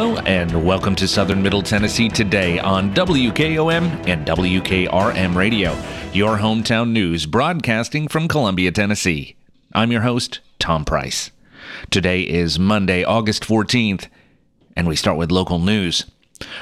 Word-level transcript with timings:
Hello, 0.00 0.16
and 0.18 0.64
welcome 0.64 0.94
to 0.94 1.08
Southern 1.08 1.42
Middle 1.42 1.60
Tennessee 1.60 2.08
today 2.08 2.60
on 2.60 2.94
WKOM 2.94 4.06
and 4.06 4.24
WKRM 4.24 5.34
Radio, 5.34 5.76
your 6.12 6.36
hometown 6.36 6.92
news 6.92 7.26
broadcasting 7.26 8.06
from 8.06 8.28
Columbia, 8.28 8.70
Tennessee. 8.70 9.34
I'm 9.72 9.90
your 9.90 10.02
host, 10.02 10.38
Tom 10.60 10.84
Price. 10.84 11.32
Today 11.90 12.20
is 12.20 12.60
Monday, 12.60 13.02
August 13.02 13.42
14th, 13.42 14.06
and 14.76 14.86
we 14.86 14.94
start 14.94 15.18
with 15.18 15.32
local 15.32 15.58
news. 15.58 16.04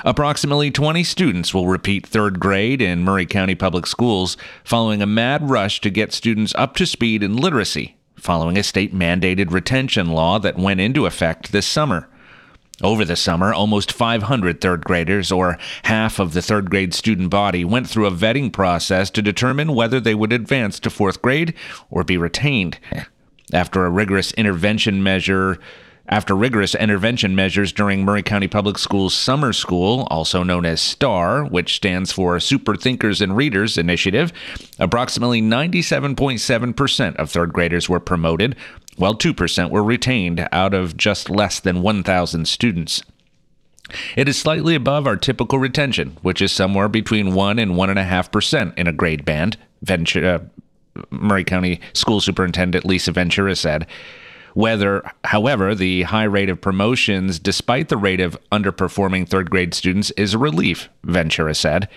Approximately 0.02 0.70
20 0.70 1.04
students 1.04 1.52
will 1.52 1.68
repeat 1.68 2.06
third 2.06 2.40
grade 2.40 2.80
in 2.80 3.04
Maury 3.04 3.26
County 3.26 3.54
Public 3.54 3.86
Schools 3.86 4.38
following 4.64 5.02
a 5.02 5.06
mad 5.06 5.50
rush 5.50 5.82
to 5.82 5.90
get 5.90 6.14
students 6.14 6.54
up 6.54 6.74
to 6.76 6.86
speed 6.86 7.22
in 7.22 7.36
literacy, 7.36 7.98
following 8.14 8.56
a 8.56 8.62
state 8.62 8.94
mandated 8.94 9.52
retention 9.52 10.06
law 10.08 10.38
that 10.38 10.56
went 10.56 10.80
into 10.80 11.04
effect 11.04 11.52
this 11.52 11.66
summer. 11.66 12.08
Over 12.82 13.06
the 13.06 13.16
summer, 13.16 13.54
almost 13.54 13.90
500 13.90 14.60
third 14.60 14.84
graders, 14.84 15.32
or 15.32 15.56
half 15.84 16.18
of 16.18 16.34
the 16.34 16.42
third 16.42 16.68
grade 16.68 16.92
student 16.92 17.30
body, 17.30 17.64
went 17.64 17.88
through 17.88 18.06
a 18.06 18.10
vetting 18.10 18.52
process 18.52 19.08
to 19.10 19.22
determine 19.22 19.74
whether 19.74 19.98
they 19.98 20.14
would 20.14 20.32
advance 20.32 20.78
to 20.80 20.90
fourth 20.90 21.22
grade 21.22 21.54
or 21.90 22.04
be 22.04 22.18
retained. 22.18 22.78
After 23.52 23.86
a 23.86 23.90
rigorous 23.90 24.32
intervention 24.32 25.02
measure, 25.02 25.58
after 26.08 26.36
rigorous 26.36 26.74
intervention 26.74 27.34
measures 27.34 27.72
during 27.72 28.04
Maury 28.04 28.22
County 28.22 28.46
Public 28.46 28.78
Schools 28.78 29.14
Summer 29.14 29.52
School, 29.52 30.06
also 30.10 30.42
known 30.42 30.64
as 30.64 30.80
STAR, 30.80 31.44
which 31.44 31.76
stands 31.76 32.12
for 32.12 32.38
Super 32.38 32.76
Thinkers 32.76 33.20
and 33.20 33.36
Readers 33.36 33.78
Initiative, 33.78 34.32
approximately 34.78 35.40
97.7% 35.40 37.16
of 37.16 37.30
third 37.30 37.52
graders 37.52 37.88
were 37.88 38.00
promoted, 38.00 38.54
while 38.96 39.14
2% 39.14 39.70
were 39.70 39.84
retained 39.84 40.48
out 40.52 40.74
of 40.74 40.96
just 40.96 41.30
less 41.30 41.60
than 41.60 41.82
1,000 41.82 42.46
students. 42.46 43.02
It 44.16 44.28
is 44.28 44.38
slightly 44.38 44.74
above 44.74 45.06
our 45.06 45.16
typical 45.16 45.58
retention, 45.58 46.16
which 46.22 46.42
is 46.42 46.50
somewhere 46.50 46.88
between 46.88 47.34
1 47.34 47.58
and 47.58 47.72
1.5% 47.72 48.76
in 48.76 48.86
a 48.86 48.92
grade 48.92 49.24
band, 49.24 49.56
Ventura, 49.82 50.34
uh, 50.96 51.02
Maury 51.10 51.44
County 51.44 51.80
School 51.92 52.20
Superintendent 52.20 52.84
Lisa 52.84 53.12
Ventura 53.12 53.54
said. 53.54 53.86
Whether, 54.54 55.08
however, 55.24 55.74
the 55.74 56.02
high 56.02 56.24
rate 56.24 56.48
of 56.48 56.62
promotions, 56.62 57.38
despite 57.38 57.90
the 57.90 57.98
rate 57.98 58.20
of 58.20 58.38
underperforming 58.50 59.28
third 59.28 59.50
grade 59.50 59.74
students, 59.74 60.10
is 60.12 60.32
a 60.32 60.38
relief, 60.38 60.88
Ventura 61.04 61.54
said. 61.54 61.88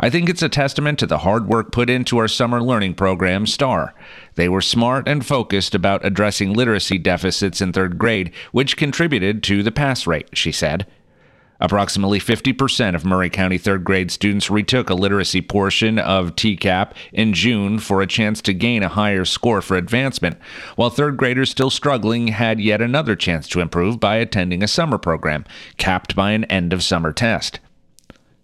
I 0.00 0.10
think 0.10 0.28
it's 0.28 0.42
a 0.42 0.48
testament 0.48 1.00
to 1.00 1.06
the 1.06 1.18
hard 1.18 1.48
work 1.48 1.72
put 1.72 1.90
into 1.90 2.18
our 2.18 2.28
summer 2.28 2.62
learning 2.62 2.94
program, 2.94 3.46
STAR. 3.46 3.94
They 4.36 4.48
were 4.48 4.60
smart 4.60 5.08
and 5.08 5.26
focused 5.26 5.74
about 5.74 6.04
addressing 6.04 6.52
literacy 6.52 6.98
deficits 6.98 7.60
in 7.60 7.72
third 7.72 7.98
grade, 7.98 8.32
which 8.52 8.76
contributed 8.76 9.42
to 9.44 9.64
the 9.64 9.72
pass 9.72 10.06
rate, 10.06 10.28
she 10.34 10.52
said. 10.52 10.86
Approximately 11.60 12.20
50% 12.20 12.94
of 12.94 13.04
Maury 13.04 13.28
County 13.28 13.58
third 13.58 13.82
grade 13.82 14.12
students 14.12 14.48
retook 14.48 14.88
a 14.88 14.94
literacy 14.94 15.42
portion 15.42 15.98
of 15.98 16.36
TCAP 16.36 16.92
in 17.12 17.34
June 17.34 17.80
for 17.80 18.00
a 18.00 18.06
chance 18.06 18.40
to 18.42 18.54
gain 18.54 18.84
a 18.84 18.88
higher 18.88 19.24
score 19.24 19.60
for 19.60 19.76
advancement, 19.76 20.36
while 20.76 20.90
third 20.90 21.16
graders 21.16 21.50
still 21.50 21.70
struggling 21.70 22.28
had 22.28 22.60
yet 22.60 22.80
another 22.80 23.16
chance 23.16 23.48
to 23.48 23.60
improve 23.60 23.98
by 23.98 24.16
attending 24.16 24.62
a 24.62 24.68
summer 24.68 24.98
program, 24.98 25.44
capped 25.76 26.14
by 26.14 26.30
an 26.30 26.44
end 26.44 26.72
of 26.72 26.84
summer 26.84 27.12
test. 27.12 27.58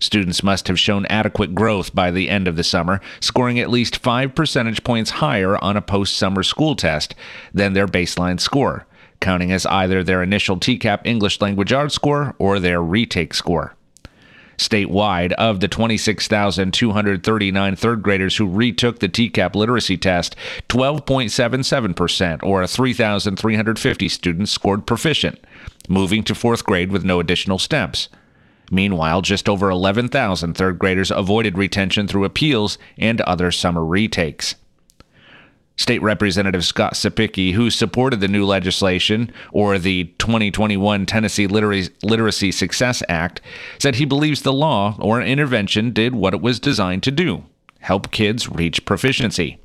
Students 0.05 0.43
must 0.43 0.69
have 0.69 0.79
shown 0.79 1.07
adequate 1.07 1.55
growth 1.55 1.95
by 1.95 2.11
the 2.11 2.29
end 2.29 2.47
of 2.47 2.57
the 2.57 2.63
summer, 2.63 3.01
scoring 3.21 3.59
at 3.59 3.71
least 3.71 3.97
5 3.97 4.35
percentage 4.35 4.85
points 4.85 5.13
higher 5.13 5.57
on 5.65 5.79
a 5.79 5.81
post 5.81 6.19
summer 6.19 6.43
school 6.43 6.77
test 6.77 7.15
than 7.55 7.73
their 7.73 7.89
baseline 7.89 8.39
score 8.39 8.87
counting 9.21 9.51
as 9.51 9.65
either 9.65 10.05
their 10.05 10.23
initial 10.23 10.59
TCAP 10.59 11.07
English 11.07 11.41
Language 11.41 11.73
Arts 11.73 11.95
score 11.95 12.35
or 12.39 12.61
their 12.61 12.83
retake 12.83 13.33
score. 13.33 13.75
Statewide, 14.59 15.33
of 15.33 15.61
the 15.61 15.69
26,239 15.69 17.77
third 17.77 18.03
graders 18.03 18.37
who 18.37 18.47
retook 18.47 18.99
the 18.99 19.09
TCAP 19.09 19.55
literacy 19.55 19.97
test, 19.97 20.37
12.77%, 20.69 22.43
or 22.43 22.67
3,350 22.67 24.09
students, 24.11 24.53
scored 24.53 24.87
proficient, 24.87 25.43
moving 25.89 26.23
to 26.23 26.35
fourth 26.35 26.67
grade 26.67 26.93
with 26.93 27.03
no 27.03 27.19
additional 27.19 27.59
steps. 27.59 28.11
Meanwhile, 28.71 29.23
just 29.23 29.49
over 29.49 29.71
11,000 29.71 30.55
third 30.55 30.79
graders 30.79 31.11
avoided 31.11 31.59
retention 31.59 32.09
through 32.09 32.25
appeals 32.25 32.79
and 32.99 33.21
other 33.23 33.51
summer 33.51 33.85
retakes. 33.85 34.55
State 35.77 36.03
Representative 36.03 36.65
Scott 36.65 36.95
Cepicky, 36.95 37.53
who 37.53 37.69
supported 37.69 38.21
the 38.21 38.29
new 38.29 38.47
legislation 38.47 39.33
or 39.53 39.77
the 39.77 40.05
2021 40.19 41.05
Tennessee 41.05 41.49
Literacy 41.49 42.53
Success 42.53 43.03
Act, 43.09 43.41
said 43.79 43.97
he 43.97 44.05
believes 44.05 44.43
the 44.43 44.53
law 44.53 44.97
or 45.01 45.21
intervention 45.21 45.91
did 45.93 46.15
what 46.15 46.33
it 46.33 46.41
was 46.41 46.61
designed 46.61 47.03
to 47.03 47.11
do 47.11 47.45
help 47.85 48.11
kids 48.11 48.49
reach 48.49 48.85
proficiency. 48.87 49.59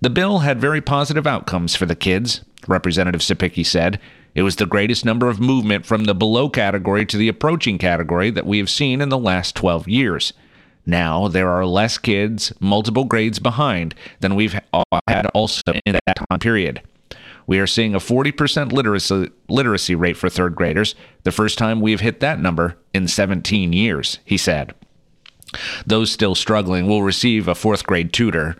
The 0.00 0.10
bill 0.10 0.40
had 0.40 0.60
very 0.60 0.80
positive 0.80 1.26
outcomes 1.26 1.74
for 1.74 1.84
the 1.84 1.96
kids, 1.96 2.42
Representative 2.68 3.20
Cepicky 3.20 3.66
said. 3.66 3.98
It 4.36 4.42
was 4.42 4.56
the 4.56 4.66
greatest 4.66 5.02
number 5.02 5.30
of 5.30 5.40
movement 5.40 5.86
from 5.86 6.04
the 6.04 6.14
below 6.14 6.50
category 6.50 7.06
to 7.06 7.16
the 7.16 7.26
approaching 7.26 7.78
category 7.78 8.28
that 8.30 8.44
we 8.44 8.58
have 8.58 8.68
seen 8.68 9.00
in 9.00 9.08
the 9.08 9.16
last 9.16 9.56
12 9.56 9.88
years. 9.88 10.34
Now 10.84 11.26
there 11.26 11.48
are 11.48 11.64
less 11.64 11.96
kids 11.96 12.52
multiple 12.60 13.04
grades 13.04 13.38
behind 13.38 13.94
than 14.20 14.34
we've 14.34 14.54
had 15.08 15.26
also 15.32 15.62
in 15.86 15.94
that 15.94 16.26
time 16.28 16.38
period. 16.38 16.82
We 17.46 17.58
are 17.60 17.66
seeing 17.66 17.94
a 17.94 17.98
40% 17.98 18.72
literacy, 18.72 19.30
literacy 19.48 19.94
rate 19.94 20.18
for 20.18 20.28
third 20.28 20.54
graders, 20.54 20.94
the 21.22 21.32
first 21.32 21.56
time 21.56 21.80
we've 21.80 22.00
hit 22.00 22.20
that 22.20 22.38
number 22.38 22.76
in 22.92 23.08
17 23.08 23.72
years, 23.72 24.18
he 24.26 24.36
said. 24.36 24.74
Those 25.86 26.12
still 26.12 26.34
struggling 26.34 26.86
will 26.86 27.02
receive 27.02 27.48
a 27.48 27.54
fourth 27.54 27.86
grade 27.86 28.12
tutor. 28.12 28.54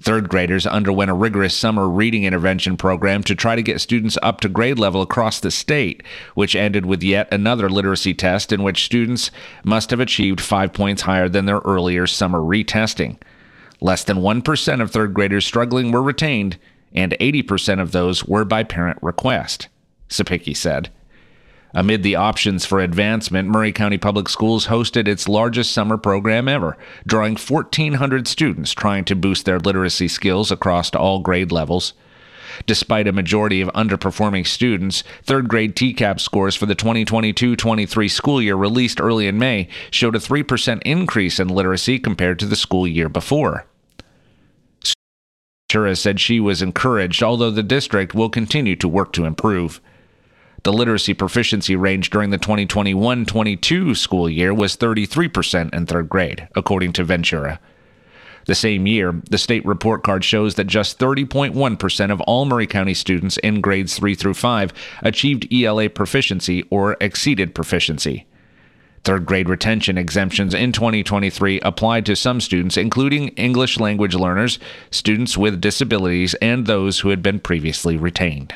Third 0.00 0.28
graders 0.28 0.66
underwent 0.66 1.10
a 1.10 1.14
rigorous 1.14 1.56
summer 1.56 1.88
reading 1.88 2.24
intervention 2.24 2.76
program 2.76 3.22
to 3.24 3.34
try 3.34 3.56
to 3.56 3.62
get 3.62 3.80
students 3.80 4.18
up 4.22 4.40
to 4.42 4.48
grade 4.48 4.78
level 4.78 5.00
across 5.00 5.40
the 5.40 5.50
state, 5.50 6.02
which 6.34 6.54
ended 6.54 6.84
with 6.84 7.02
yet 7.02 7.32
another 7.32 7.70
literacy 7.70 8.12
test 8.12 8.52
in 8.52 8.62
which 8.62 8.84
students 8.84 9.30
must 9.64 9.90
have 9.90 10.00
achieved 10.00 10.40
five 10.40 10.72
points 10.74 11.02
higher 11.02 11.28
than 11.28 11.46
their 11.46 11.60
earlier 11.60 12.06
summer 12.06 12.40
retesting. 12.40 13.16
Less 13.80 14.04
than 14.04 14.18
1% 14.18 14.80
of 14.82 14.90
third 14.90 15.14
graders 15.14 15.46
struggling 15.46 15.90
were 15.90 16.02
retained, 16.02 16.58
and 16.92 17.16
80% 17.18 17.80
of 17.80 17.92
those 17.92 18.24
were 18.24 18.44
by 18.44 18.64
parent 18.64 18.98
request, 19.02 19.68
Cepicky 20.08 20.56
said. 20.56 20.90
Amid 21.76 22.02
the 22.02 22.16
options 22.16 22.64
for 22.64 22.80
advancement, 22.80 23.50
Maury 23.50 23.70
County 23.70 23.98
Public 23.98 24.30
Schools 24.30 24.68
hosted 24.68 25.06
its 25.06 25.28
largest 25.28 25.72
summer 25.72 25.98
program 25.98 26.48
ever, 26.48 26.78
drawing 27.06 27.36
1,400 27.36 28.26
students 28.26 28.72
trying 28.72 29.04
to 29.04 29.14
boost 29.14 29.44
their 29.44 29.58
literacy 29.58 30.08
skills 30.08 30.50
across 30.50 30.94
all 30.94 31.18
grade 31.20 31.52
levels. 31.52 31.92
Despite 32.64 33.06
a 33.06 33.12
majority 33.12 33.60
of 33.60 33.68
underperforming 33.74 34.46
students, 34.46 35.04
third 35.22 35.50
grade 35.50 35.76
TCAP 35.76 36.18
scores 36.18 36.56
for 36.56 36.64
the 36.64 36.74
2022 36.74 37.54
23 37.54 38.08
school 38.08 38.40
year 38.40 38.56
released 38.56 38.98
early 38.98 39.26
in 39.26 39.38
May 39.38 39.68
showed 39.90 40.16
a 40.16 40.18
3% 40.18 40.80
increase 40.86 41.38
in 41.38 41.48
literacy 41.48 41.98
compared 41.98 42.38
to 42.38 42.46
the 42.46 42.56
school 42.56 42.88
year 42.88 43.10
before. 43.10 43.66
Shura 45.70 45.94
said 45.94 46.20
she 46.20 46.40
was 46.40 46.62
encouraged, 46.62 47.22
although 47.22 47.50
the 47.50 47.62
district 47.62 48.14
will 48.14 48.30
continue 48.30 48.76
to 48.76 48.88
work 48.88 49.12
to 49.12 49.26
improve. 49.26 49.82
The 50.66 50.72
literacy 50.72 51.14
proficiency 51.14 51.76
range 51.76 52.10
during 52.10 52.30
the 52.30 52.38
2021 52.38 53.24
22 53.24 53.94
school 53.94 54.28
year 54.28 54.52
was 54.52 54.76
33% 54.76 55.72
in 55.72 55.86
third 55.86 56.08
grade, 56.08 56.48
according 56.56 56.92
to 56.94 57.04
Ventura. 57.04 57.60
The 58.46 58.56
same 58.56 58.84
year, 58.88 59.22
the 59.30 59.38
state 59.38 59.64
report 59.64 60.02
card 60.02 60.24
shows 60.24 60.56
that 60.56 60.66
just 60.66 60.98
30.1% 60.98 62.10
of 62.10 62.20
all 62.22 62.46
Maury 62.46 62.66
County 62.66 62.94
students 62.94 63.36
in 63.44 63.60
grades 63.60 63.96
3 63.96 64.16
through 64.16 64.34
5 64.34 64.72
achieved 65.02 65.46
ELA 65.52 65.88
proficiency 65.88 66.64
or 66.68 66.96
exceeded 67.00 67.54
proficiency. 67.54 68.26
Third 69.04 69.24
grade 69.24 69.48
retention 69.48 69.96
exemptions 69.96 70.52
in 70.52 70.72
2023 70.72 71.60
applied 71.60 72.04
to 72.06 72.16
some 72.16 72.40
students, 72.40 72.76
including 72.76 73.28
English 73.36 73.78
language 73.78 74.16
learners, 74.16 74.58
students 74.90 75.38
with 75.38 75.60
disabilities, 75.60 76.34
and 76.42 76.66
those 76.66 76.98
who 76.98 77.10
had 77.10 77.22
been 77.22 77.38
previously 77.38 77.96
retained. 77.96 78.52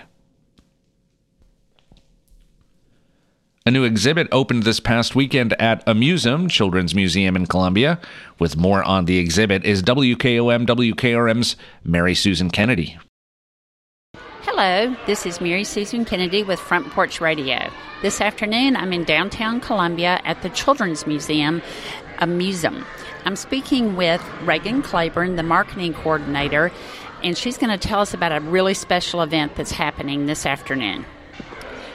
A 3.66 3.70
new 3.70 3.84
exhibit 3.84 4.26
opened 4.32 4.62
this 4.62 4.80
past 4.80 5.14
weekend 5.14 5.52
at 5.60 5.84
Amuseum 5.84 6.48
Children's 6.48 6.94
Museum 6.94 7.36
in 7.36 7.44
Columbia. 7.44 8.00
With 8.38 8.56
more 8.56 8.82
on 8.82 9.04
the 9.04 9.18
exhibit 9.18 9.66
is 9.66 9.82
WKOM 9.82 10.66
WKRM's 10.66 11.56
Mary 11.84 12.14
Susan 12.14 12.50
Kennedy. 12.50 12.96
Hello, 14.44 14.96
this 15.06 15.26
is 15.26 15.42
Mary 15.42 15.64
Susan 15.64 16.06
Kennedy 16.06 16.42
with 16.42 16.58
Front 16.58 16.88
Porch 16.90 17.20
Radio. 17.20 17.70
This 18.00 18.22
afternoon 18.22 18.76
I'm 18.76 18.94
in 18.94 19.04
downtown 19.04 19.60
Columbia 19.60 20.22
at 20.24 20.40
the 20.40 20.48
Children's 20.48 21.06
Museum, 21.06 21.60
Amuseum. 22.20 22.86
I'm 23.26 23.36
speaking 23.36 23.94
with 23.94 24.24
Reagan 24.42 24.80
Claiborne, 24.80 25.36
the 25.36 25.42
marketing 25.42 25.92
coordinator, 25.92 26.72
and 27.22 27.36
she's 27.36 27.58
going 27.58 27.78
to 27.78 27.88
tell 27.88 28.00
us 28.00 28.14
about 28.14 28.32
a 28.32 28.40
really 28.40 28.72
special 28.72 29.20
event 29.20 29.56
that's 29.56 29.72
happening 29.72 30.24
this 30.24 30.46
afternoon. 30.46 31.04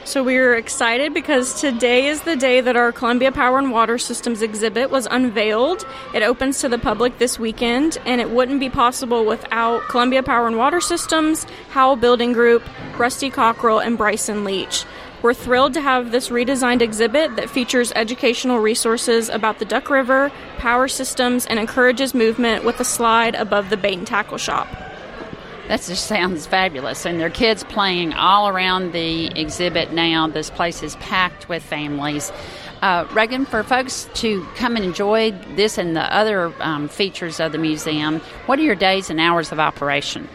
So 0.06 0.22
we 0.22 0.36
are 0.36 0.54
excited 0.54 1.12
because 1.12 1.60
today 1.60 2.06
is 2.06 2.22
the 2.22 2.36
day 2.36 2.60
that 2.60 2.76
our 2.76 2.92
Columbia 2.92 3.32
Power 3.32 3.58
and 3.58 3.72
Water 3.72 3.98
Systems 3.98 4.40
exhibit 4.40 4.88
was 4.88 5.08
unveiled. 5.10 5.84
It 6.14 6.22
opens 6.22 6.60
to 6.60 6.68
the 6.68 6.78
public 6.78 7.18
this 7.18 7.40
weekend, 7.40 7.98
and 8.06 8.20
it 8.20 8.30
wouldn't 8.30 8.60
be 8.60 8.70
possible 8.70 9.24
without 9.24 9.82
Columbia 9.88 10.22
Power 10.22 10.46
and 10.46 10.56
Water 10.56 10.80
Systems, 10.80 11.44
Howell 11.70 11.96
Building 11.96 12.32
Group, 12.32 12.62
Rusty 12.96 13.30
Cockrell, 13.30 13.80
and 13.80 13.98
Bryson 13.98 14.44
Leach. 14.44 14.84
We're 15.22 15.34
thrilled 15.34 15.74
to 15.74 15.80
have 15.80 16.12
this 16.12 16.28
redesigned 16.28 16.82
exhibit 16.82 17.34
that 17.34 17.50
features 17.50 17.92
educational 17.96 18.60
resources 18.60 19.28
about 19.28 19.58
the 19.58 19.64
Duck 19.64 19.90
River, 19.90 20.30
power 20.58 20.86
systems, 20.86 21.46
and 21.46 21.58
encourages 21.58 22.14
movement 22.14 22.64
with 22.64 22.78
a 22.78 22.84
slide 22.84 23.34
above 23.34 23.70
the 23.70 23.76
bait 23.76 23.98
and 23.98 24.06
tackle 24.06 24.38
shop. 24.38 24.68
That 25.68 25.82
just 25.82 26.06
sounds 26.06 26.46
fabulous. 26.46 27.04
And 27.04 27.18
there 27.18 27.26
are 27.26 27.30
kids 27.30 27.64
playing 27.64 28.12
all 28.14 28.48
around 28.48 28.92
the 28.92 29.26
exhibit 29.38 29.92
now. 29.92 30.28
This 30.28 30.48
place 30.48 30.82
is 30.82 30.94
packed 30.96 31.48
with 31.48 31.62
families. 31.62 32.30
Uh, 32.82 33.06
Reagan, 33.12 33.46
for 33.46 33.64
folks 33.64 34.08
to 34.14 34.46
come 34.54 34.76
and 34.76 34.84
enjoy 34.84 35.32
this 35.56 35.76
and 35.76 35.96
the 35.96 36.14
other 36.14 36.52
um, 36.60 36.88
features 36.88 37.40
of 37.40 37.50
the 37.50 37.58
museum, 37.58 38.20
what 38.46 38.58
are 38.60 38.62
your 38.62 38.76
days 38.76 39.10
and 39.10 39.18
hours 39.18 39.50
of 39.50 39.58
operation? 39.58 40.28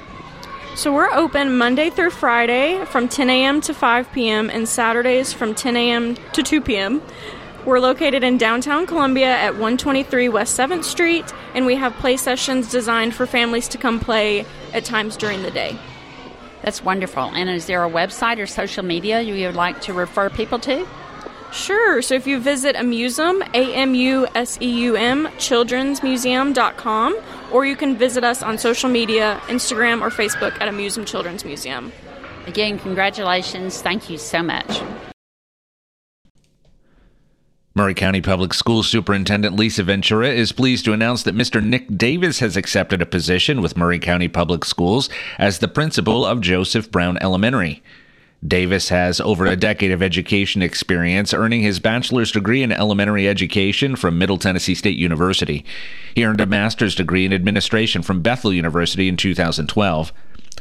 So 0.76 0.94
we're 0.94 1.12
open 1.12 1.58
Monday 1.58 1.90
through 1.90 2.12
Friday 2.12 2.84
from 2.86 3.08
10 3.08 3.30
a.m. 3.30 3.62
to 3.62 3.74
5 3.74 4.12
p.m. 4.12 4.50
and 4.50 4.68
Saturdays 4.68 5.32
from 5.34 5.54
10 5.54 5.78
a.m. 5.78 6.16
to 6.34 6.44
2 6.44 6.62
p.m. 6.62 7.02
We're 7.66 7.80
located 7.80 8.24
in 8.24 8.40
downtown 8.40 8.88
Columbia 8.88 9.28
at 9.28 9.54
123 9.54 10.30
West 10.30 10.58
7th 10.58 10.84
Street, 10.84 11.32
and 11.54 11.68
we 11.68 11.76
have 11.76 11.94
play 11.94 12.18
sessions 12.18 12.72
designed 12.72 13.14
for 13.14 13.28
families 13.28 13.68
to 13.70 13.78
come 13.78 14.00
play 14.00 14.46
at 14.74 14.84
times 14.84 15.16
during 15.16 15.44
the 15.44 15.52
day. 15.52 15.78
That's 16.64 16.84
wonderful. 16.84 17.24
And 17.24 17.50
is 17.50 17.68
there 17.68 17.84
a 17.84 17.90
website 17.90 18.40
or 18.40 18.48
social 18.48 18.84
media 18.84 19.22
you 19.22 19.46
would 19.46 19.56
like 19.56 19.80
to 19.82 19.94
refer 19.94 20.32
people 20.32 20.58
to? 20.60 20.88
Sure. 21.52 22.02
So 22.02 22.16
if 22.16 22.26
you 22.26 22.40
visit 22.40 22.76
Amuseum, 22.76 23.42
A 23.54 23.74
M 23.76 23.94
U 23.94 24.28
S 24.34 24.58
E 24.62 24.70
U 24.84 24.96
M, 24.96 25.28
childrensmuseum.com, 25.38 27.20
or 27.52 27.66
you 27.66 27.76
can 27.76 27.96
visit 27.98 28.24
us 28.24 28.42
on 28.42 28.58
social 28.58 28.90
media, 28.90 29.40
Instagram 29.48 30.02
or 30.02 30.10
Facebook 30.10 30.54
at 30.62 30.68
Amuseum 30.68 31.06
Children's 31.06 31.46
Museum. 31.46 31.92
Again, 32.48 32.80
congratulations. 32.80 33.82
Thank 33.82 34.10
you 34.10 34.18
so 34.18 34.42
much. 34.42 34.82
Maury 37.74 37.94
County 37.94 38.20
Public 38.20 38.54
Schools 38.54 38.90
Superintendent 38.90 39.56
Lisa 39.56 39.82
Ventura 39.84 40.28
is 40.28 40.52
pleased 40.52 40.84
to 40.84 40.92
announce 40.92 41.24
that 41.24 41.38
Mr. 41.38 41.64
Nick 41.64 41.98
Davis 41.98 42.40
has 42.40 42.58
accepted 42.58 43.02
a 43.02 43.06
position 43.06 43.62
with 43.62 43.78
Maury 43.78 43.98
County 43.98 44.28
Public 44.28 44.66
Schools 44.66 45.10
as 45.38 45.60
the 45.60 45.70
principal 45.70 46.26
of 46.26 46.42
Joseph 46.42 46.92
Brown 46.92 47.18
Elementary. 47.22 47.82
Davis 48.46 48.90
has 48.90 49.22
over 49.22 49.46
a 49.46 49.56
decade 49.56 49.92
of 49.92 50.04
education 50.04 50.62
experience, 50.62 51.34
earning 51.34 51.62
his 51.62 51.80
bachelor's 51.80 52.34
degree 52.34 52.62
in 52.62 52.74
elementary 52.74 53.26
education 53.26 53.96
from 53.96 54.18
Middle 54.18 54.38
Tennessee 54.38 54.76
State 54.76 54.98
University. 54.98 55.64
He 56.14 56.26
earned 56.26 56.42
a 56.42 56.46
master's 56.46 56.96
degree 56.96 57.24
in 57.24 57.32
administration 57.32 58.02
from 58.02 58.22
Bethel 58.22 58.52
University 58.52 59.08
in 59.08 59.16
2012. 59.16 60.12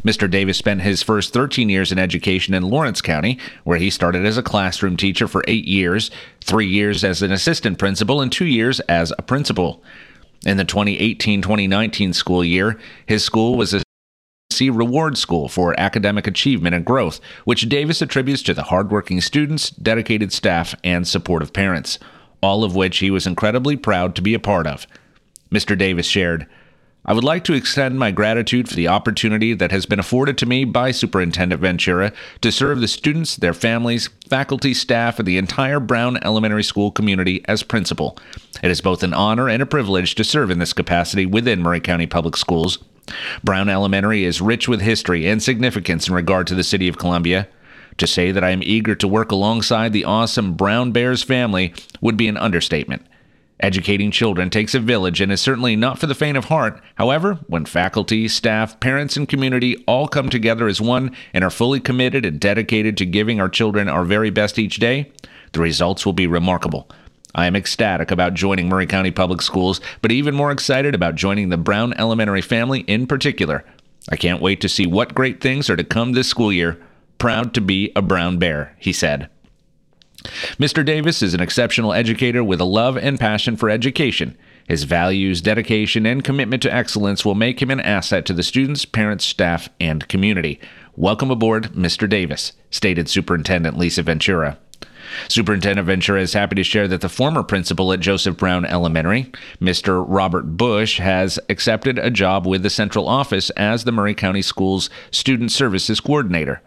Mr. 0.03 0.31
Davis 0.31 0.57
spent 0.57 0.81
his 0.81 1.03
first 1.03 1.33
13 1.33 1.69
years 1.69 1.93
in 1.93 1.99
education 1.99 2.55
in 2.55 2.63
Lawrence 2.63 3.03
County, 3.03 3.39
where 3.65 3.79
he 3.79 3.91
started 3.91 4.25
as 4.25 4.39
a 4.39 4.43
classroom 4.43 4.97
teacher 4.97 5.29
for 5.29 5.45
eight 5.47 5.67
years, 5.67 6.11
three 6.41 6.67
years 6.67 7.05
as 7.05 7.23
an 7.23 7.33
assistant 7.33 7.79
principal, 7.79 8.21
and 8.21 8.33
two 8.33 8.47
years 8.47 8.81
as 8.81 9.13
a 9.19 9.23
principal. 9.23 9.83
In 10.47 10.57
the 10.57 10.65
2018 10.65 11.43
2019 11.43 12.15
school 12.15 12.43
year, 12.43 12.79
his 13.07 13.23
school 13.23 13.57
was 13.57 13.75
a 13.75 13.83
C 14.51 14.71
Reward 14.71 15.19
School 15.19 15.49
for 15.49 15.79
academic 15.79 16.27
achievement 16.27 16.75
and 16.75 16.85
growth, 16.85 17.21
which 17.45 17.69
Davis 17.69 18.01
attributes 18.01 18.43
to 18.45 18.55
the 18.55 18.65
hardworking 18.65 19.21
students, 19.21 19.71
dedicated 19.71 20.33
staff, 20.33 20.75
and 20.83 21.07
supportive 21.07 21.53
parents, 21.53 21.99
all 22.43 22.65
of 22.65 22.75
which 22.75 22.99
he 22.99 23.11
was 23.11 23.27
incredibly 23.27 23.77
proud 23.77 24.15
to 24.17 24.23
be 24.23 24.35
a 24.35 24.41
part 24.41 24.67
of. 24.67 24.87
Mr. 25.51 25.77
Davis 25.77 26.07
shared, 26.07 26.47
I 27.07 27.15
would 27.15 27.25
like 27.25 27.45
to 27.45 27.55
extend 27.55 27.99
my 27.99 28.11
gratitude 28.11 28.69
for 28.69 28.75
the 28.75 28.89
opportunity 28.89 29.55
that 29.55 29.71
has 29.71 29.87
been 29.87 29.99
afforded 29.99 30.37
to 30.39 30.47
me 30.47 30.65
by 30.65 30.91
Superintendent 30.91 31.63
Ventura 31.63 32.13
to 32.43 32.53
serve 32.53 32.81
the 32.81 32.89
students, 32.89 33.37
their 33.37 33.55
families, 33.55 34.11
faculty, 34.29 34.75
staff, 34.75 35.19
and 35.19 35.27
the 35.27 35.39
entire 35.39 35.81
Brown 35.81 36.19
Elementary 36.23 36.63
School 36.63 36.91
community 36.91 37.43
as 37.47 37.63
principal. 37.63 38.19
It 38.63 38.71
is 38.71 38.83
both 38.83 39.03
an 39.03 39.15
honor 39.15 39.49
and 39.49 39.63
a 39.63 39.67
privilege 39.67 40.15
to 40.17 40.25
serve 40.25 40.51
in 40.51 40.59
this 40.59 40.75
capacity 40.75 41.25
within 41.25 41.63
Maury 41.63 41.81
County 41.81 42.07
Public 42.07 42.37
Schools. 42.37 42.79
Brown 43.43 43.71
Elementary 43.71 44.25
is 44.25 44.43
rich 44.43 44.69
with 44.69 44.83
history 44.83 45.27
and 45.27 45.43
significance 45.43 46.07
in 46.07 46.15
regard 46.15 46.47
to 46.49 46.55
the 46.55 46.63
city 46.63 46.87
of 46.87 46.99
Columbia. 46.99 47.49
To 47.97 48.07
say 48.07 48.31
that 48.31 48.45
I 48.45 48.51
am 48.51 48.63
eager 48.63 48.95
to 48.95 49.09
work 49.09 49.33
alongside 49.33 49.93
the 49.93 50.05
awesome 50.05 50.53
Brown 50.55 50.93
Bears 50.93 51.23
family 51.23 51.73
would 52.01 52.17
be 52.17 52.29
an 52.29 52.37
understatement. 52.37 53.07
Educating 53.61 54.11
children 54.11 54.49
takes 54.49 54.75
a 54.75 54.81
village 54.81 55.21
and 55.21 55.31
is 55.31 55.41
certainly 55.41 55.77
not 55.77 55.99
for 55.99 56.07
the 56.07 56.15
faint 56.15 56.39
of 56.39 56.47
heart. 56.47 56.81
However, 56.95 57.35
when 57.47 57.67
faculty, 57.67 58.27
staff, 58.27 58.81
parents, 58.81 59.19
and 59.19 59.29
community 59.29 59.77
all 59.87 60.09
come 60.09 60.31
together 60.31 60.67
as 60.67 60.81
one 60.81 61.15
and 61.35 61.45
are 61.45 61.51
fully 61.51 61.79
committed 61.79 62.25
and 62.25 62.41
dedicated 62.41 62.97
to 62.97 63.05
giving 63.05 63.39
our 63.39 63.51
children 63.51 63.87
our 63.87 64.05
very 64.05 64.31
best 64.31 64.59
each 64.59 64.79
day, 64.79 65.13
the 65.53 65.61
results 65.61 66.07
will 66.07 66.15
be 66.15 66.27
remarkable. 66.27 66.89
I 67.35 67.47
am 67.47 67.55
ecstatic 67.55 68.11
about 68.11 68.35
joining 68.35 68.69
Maury 68.69 68.87
County 68.87 69.11
Public 69.11 69.43
Schools, 69.43 69.81
but 70.01 70.11
even 70.11 70.35
more 70.35 70.51
excited 70.51 70.95
about 70.95 71.15
joining 71.15 71.51
the 71.51 71.59
Brown 71.59 71.93
Elementary 71.99 72.41
family 72.41 72.81
in 72.81 73.07
particular. 73.07 73.65
I 74.09 74.17
can't 74.17 74.43
wait 74.43 74.63
to 74.63 74.69
see 74.71 74.87
what 74.87 75.15
great 75.15 75.43
things 75.43 75.69
are 75.69 75.77
to 75.77 75.85
come 75.85 76.13
this 76.13 76.29
school 76.29 76.53
year. 76.53 76.81
Proud 77.19 77.53
to 77.55 77.61
be 77.61 77.93
a 77.95 78.01
Brown 78.01 78.39
Bear, 78.39 78.75
he 78.79 78.95
said. 78.95 79.29
Mr. 80.59 80.85
Davis 80.85 81.23
is 81.23 81.35
an 81.35 81.41
exceptional 81.41 81.93
educator 81.93 82.45
with 82.45 82.61
a 82.61 82.65
love 82.65 82.97
and 82.97 83.19
passion 83.19 83.57
for 83.57 83.71
education. 83.71 84.37
His 84.69 84.85
values, 84.85 85.41
dedication, 85.41 86.07
and 86.07 86.23
commitment 86.23 86.63
to 86.63 86.73
excellence 86.73 87.25
will 87.25 87.35
make 87.35 87.61
him 87.61 87.71
an 87.71 87.81
asset 87.81 88.27
to 88.27 88.33
the 88.33 88.43
students, 88.43 88.85
parents, 88.85 89.25
staff, 89.25 89.69
and 89.81 90.07
community. 90.09 90.61
Welcome 90.95 91.31
aboard, 91.31 91.73
Mr. 91.73 92.09
Davis, 92.09 92.53
stated 92.71 93.09
Superintendent 93.09 93.79
Lisa 93.79 94.03
Ventura. 94.03 94.59
Superintendent 95.29 95.87
Ventura 95.87 96.21
is 96.21 96.35
happy 96.35 96.55
to 96.55 96.63
share 96.63 96.87
that 96.87 97.01
the 97.01 97.09
former 97.09 97.43
principal 97.43 97.93
at 97.93 98.01
Joseph 98.01 98.37
Brown 98.37 98.65
Elementary, 98.65 99.33
Mr. 99.61 100.05
Robert 100.07 100.57
Bush, 100.57 100.99
has 100.99 101.39
accepted 101.49 101.99
a 101.99 102.11
job 102.11 102.47
with 102.47 102.63
the 102.63 102.71
central 102.71 103.09
office 103.09 103.51
as 103.51 103.85
the 103.85 103.93
Maury 103.93 104.15
County 104.15 104.43
Schools 104.43 104.91
Student 105.11 105.51
Services 105.51 106.01
Coordinator. 106.01 106.63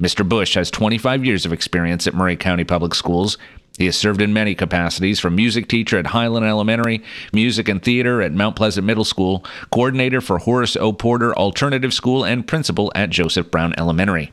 Mr. 0.00 0.28
Bush 0.28 0.54
has 0.54 0.70
25 0.70 1.24
years 1.24 1.44
of 1.44 1.52
experience 1.52 2.06
at 2.06 2.14
Maury 2.14 2.36
County 2.36 2.64
Public 2.64 2.94
Schools. 2.94 3.38
He 3.78 3.86
has 3.86 3.96
served 3.96 4.20
in 4.20 4.32
many 4.32 4.54
capacities 4.54 5.20
from 5.20 5.34
music 5.34 5.68
teacher 5.68 5.98
at 5.98 6.08
Highland 6.08 6.44
Elementary, 6.44 7.02
music 7.32 7.68
and 7.68 7.82
theater 7.82 8.20
at 8.20 8.32
Mount 8.32 8.56
Pleasant 8.56 8.86
Middle 8.86 9.04
School, 9.04 9.44
coordinator 9.70 10.20
for 10.20 10.38
Horace 10.38 10.76
O. 10.76 10.92
Porter 10.92 11.34
Alternative 11.36 11.94
School, 11.94 12.24
and 12.24 12.46
principal 12.46 12.92
at 12.94 13.10
Joseph 13.10 13.50
Brown 13.50 13.74
Elementary. 13.78 14.32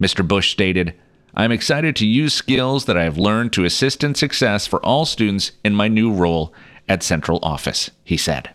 Mr. 0.00 0.26
Bush 0.26 0.50
stated, 0.50 0.94
I 1.34 1.44
am 1.44 1.52
excited 1.52 1.96
to 1.96 2.06
use 2.06 2.34
skills 2.34 2.84
that 2.86 2.96
I 2.96 3.04
have 3.04 3.16
learned 3.16 3.52
to 3.54 3.64
assist 3.64 4.04
in 4.04 4.14
success 4.14 4.66
for 4.66 4.84
all 4.84 5.06
students 5.06 5.52
in 5.64 5.74
my 5.74 5.88
new 5.88 6.12
role 6.12 6.52
at 6.88 7.02
Central 7.02 7.38
Office, 7.42 7.90
he 8.04 8.16
said. 8.16 8.50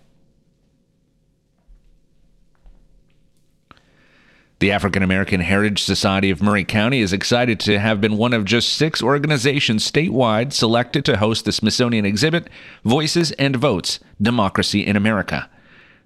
The 4.60 4.72
African 4.72 5.04
American 5.04 5.42
Heritage 5.42 5.84
Society 5.84 6.32
of 6.32 6.42
Maury 6.42 6.64
County 6.64 7.02
is 7.02 7.14
excited 7.14 7.60
to 7.60 7.78
have 7.78 8.02
been 8.02 8.18
one 8.18 8.34
of 8.34 8.44
just 8.44 8.74
six 8.74 9.04
organizations 9.04 9.90
statewide 9.90 10.52
selected 10.52 11.06
to 11.06 11.18
host 11.18 11.46
the 11.46 11.52
Smithsonian 11.52 12.06
exhibit, 12.08 12.50
Voices 12.84 13.32
and 13.34 13.56
Votes 13.56 14.00
Democracy 14.20 14.84
in 14.84 14.96
America. 14.96 15.48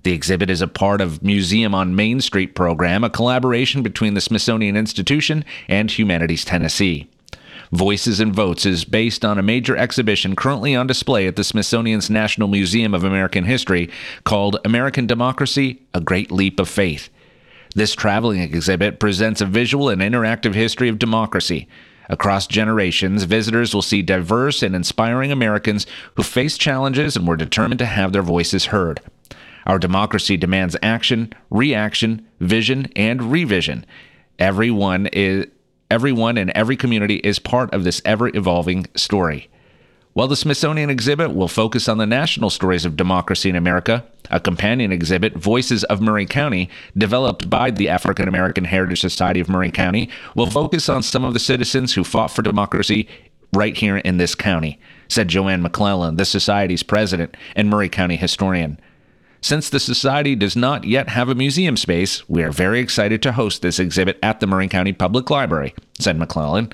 The 0.03 0.11
exhibit 0.11 0.49
is 0.49 0.61
a 0.61 0.67
part 0.67 0.99
of 0.99 1.23
Museum 1.23 1.73
on 1.73 1.95
Main 1.95 2.19
Street 2.19 2.53
program, 2.53 3.05
a 3.05 3.09
collaboration 3.09 3.83
between 3.83 4.15
the 4.15 4.21
Smithsonian 4.21 4.75
Institution 4.75 5.45
and 5.69 5.89
Humanities 5.89 6.43
Tennessee. 6.43 7.09
Voices 7.71 8.19
and 8.19 8.35
Votes 8.35 8.65
is 8.65 8.83
based 8.83 9.23
on 9.23 9.39
a 9.39 9.43
major 9.43 9.77
exhibition 9.77 10.35
currently 10.35 10.75
on 10.75 10.87
display 10.87 11.25
at 11.25 11.37
the 11.37 11.45
Smithsonian's 11.45 12.09
National 12.09 12.49
Museum 12.49 12.93
of 12.93 13.05
American 13.05 13.45
History 13.45 13.89
called 14.25 14.59
American 14.65 15.07
Democracy 15.07 15.81
A 15.93 16.01
Great 16.01 16.33
Leap 16.33 16.59
of 16.59 16.67
Faith. 16.67 17.09
This 17.73 17.93
traveling 17.93 18.41
exhibit 18.41 18.99
presents 18.99 19.39
a 19.39 19.45
visual 19.45 19.87
and 19.87 20.01
interactive 20.01 20.53
history 20.53 20.89
of 20.89 20.99
democracy. 20.99 21.69
Across 22.09 22.47
generations, 22.47 23.23
visitors 23.23 23.73
will 23.73 23.81
see 23.81 24.01
diverse 24.01 24.61
and 24.61 24.75
inspiring 24.75 25.31
Americans 25.31 25.87
who 26.15 26.23
faced 26.23 26.59
challenges 26.59 27.15
and 27.15 27.25
were 27.25 27.37
determined 27.37 27.79
to 27.79 27.85
have 27.85 28.11
their 28.11 28.21
voices 28.21 28.65
heard. 28.65 28.99
Our 29.65 29.79
democracy 29.79 30.35
demands 30.35 30.75
action, 30.81 31.31
reaction, 31.49 32.27
vision, 32.41 32.87
and 32.95 33.31
revision. 33.31 33.85
Everyone 34.37 35.07
is 35.07 35.47
everyone 35.89 36.37
in 36.37 36.55
every 36.55 36.75
community 36.75 37.17
is 37.17 37.37
part 37.37 37.73
of 37.73 37.83
this 37.83 38.01
ever 38.05 38.35
evolving 38.35 38.87
story. 38.95 39.49
While 40.13 40.27
the 40.27 40.35
Smithsonian 40.35 40.89
exhibit 40.89 41.33
will 41.33 41.47
focus 41.47 41.87
on 41.87 41.97
the 41.97 42.05
national 42.05 42.49
stories 42.49 42.83
of 42.83 42.97
democracy 42.97 43.49
in 43.49 43.55
America, 43.55 44.03
a 44.29 44.41
companion 44.41 44.91
exhibit, 44.91 45.37
Voices 45.37 45.85
of 45.85 46.01
Maury 46.01 46.25
County, 46.25 46.69
developed 46.97 47.49
by 47.49 47.71
the 47.71 47.87
African 47.87 48.27
American 48.27 48.65
Heritage 48.65 48.99
Society 48.99 49.39
of 49.39 49.47
Maury 49.47 49.71
County, 49.71 50.09
will 50.35 50.49
focus 50.49 50.89
on 50.89 51.01
some 51.01 51.23
of 51.23 51.33
the 51.33 51.39
citizens 51.39 51.93
who 51.93 52.03
fought 52.03 52.27
for 52.27 52.41
democracy 52.41 53.07
right 53.53 53.77
here 53.77 53.97
in 53.97 54.17
this 54.17 54.35
county, 54.35 54.81
said 55.07 55.29
Joanne 55.29 55.61
McClellan, 55.61 56.17
the 56.17 56.25
Society's 56.25 56.83
president 56.83 57.37
and 57.55 57.69
Maury 57.69 57.89
County 57.89 58.17
historian. 58.17 58.77
Since 59.39 59.69
the 59.69 59.79
Society 59.79 60.35
does 60.35 60.57
not 60.57 60.83
yet 60.83 61.07
have 61.09 61.29
a 61.29 61.35
museum 61.35 61.77
space, 61.77 62.27
we 62.27 62.43
are 62.43 62.51
very 62.51 62.81
excited 62.81 63.23
to 63.23 63.31
host 63.31 63.61
this 63.61 63.79
exhibit 63.79 64.19
at 64.21 64.41
the 64.41 64.47
Maury 64.47 64.67
County 64.67 64.91
Public 64.91 65.29
Library, 65.29 65.73
said 65.99 66.19
McClellan. 66.19 66.73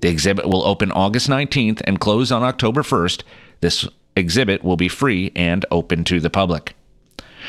The 0.00 0.08
exhibit 0.08 0.46
will 0.46 0.64
open 0.64 0.92
August 0.92 1.28
19th 1.28 1.80
and 1.84 2.00
close 2.00 2.30
on 2.30 2.42
October 2.42 2.82
1st. 2.82 3.22
This 3.60 3.88
exhibit 4.16 4.62
will 4.62 4.76
be 4.76 4.88
free 4.88 5.32
and 5.34 5.64
open 5.70 6.04
to 6.04 6.20
the 6.20 6.30
public. 6.30 6.74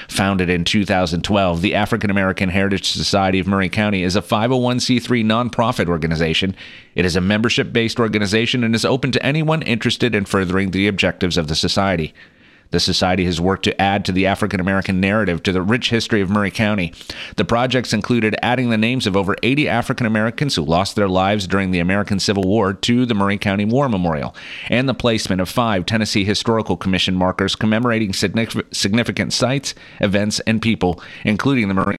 Founded 0.08 0.50
in 0.50 0.64
2012, 0.64 1.62
the 1.62 1.76
African 1.76 2.10
American 2.10 2.50
Heritage 2.50 2.90
Society 2.90 3.40
of 3.40 3.48
Maury 3.48 3.70
County 3.70 4.04
is 4.04 4.16
a 4.16 4.22
501c3 4.22 5.26
nonprofit 5.26 5.88
organization. 5.88 6.56
It 6.96 7.06
is 7.06 7.16
a 7.16 7.22
membership 7.22 7.74
based 7.74 8.00
organization 8.00 8.64
and 8.64 8.74
is 8.74 8.86
open 8.86 9.12
to 9.12 9.26
anyone 9.26 9.62
interested 9.62 10.16
in 10.16 10.26
furthering 10.26 10.72
the 10.72 10.88
objectives 10.88 11.38
of 11.38 11.48
the 11.48 11.56
society. 11.56 12.14
The 12.72 12.80
Society 12.80 13.26
has 13.26 13.42
worked 13.42 13.64
to 13.64 13.82
add 13.82 14.06
to 14.06 14.12
the 14.12 14.28
African 14.28 14.60
American 14.60 15.00
narrative 15.00 15.42
to 15.44 15.52
the 15.52 15.62
rich 15.62 15.90
history 15.90 16.22
of 16.22 16.30
Maury 16.30 16.52
County. 16.52 16.94
The 17.36 17.46
projects 17.46 17.94
included 17.94 18.36
adding 18.44 18.70
the 18.70 18.78
names 18.78 19.08
of 19.08 19.18
over 19.18 19.36
80 19.42 19.68
African 19.68 20.06
Americans 20.06 20.56
who 20.56 20.62
lost 20.62 20.96
their 20.96 21.08
lives 21.08 21.48
during 21.48 21.72
the 21.72 21.80
American 21.80 22.20
Civil 22.20 22.44
War 22.44 22.74
to 22.74 23.06
the 23.06 23.16
Maury 23.16 23.38
County 23.38 23.66
War 23.66 23.90
Memorial, 23.90 24.36
and 24.68 24.88
the 24.88 24.94
placement 24.94 25.42
of 25.42 25.50
five 25.50 25.86
Tennessee 25.86 26.24
Historical 26.24 26.78
Commission 26.78 27.16
markers 27.16 27.56
commemorating 27.56 28.14
significant 28.14 29.34
sites, 29.34 29.74
events, 30.00 30.40
and 30.42 30.62
people, 30.62 31.02
including 31.24 31.68
the 31.68 31.74
Maury 31.74 31.96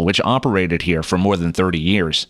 which 0.00 0.20
operated 0.24 0.82
here 0.82 1.02
for 1.02 1.18
more 1.18 1.36
than 1.36 1.52
30 1.52 1.78
years. 1.78 2.28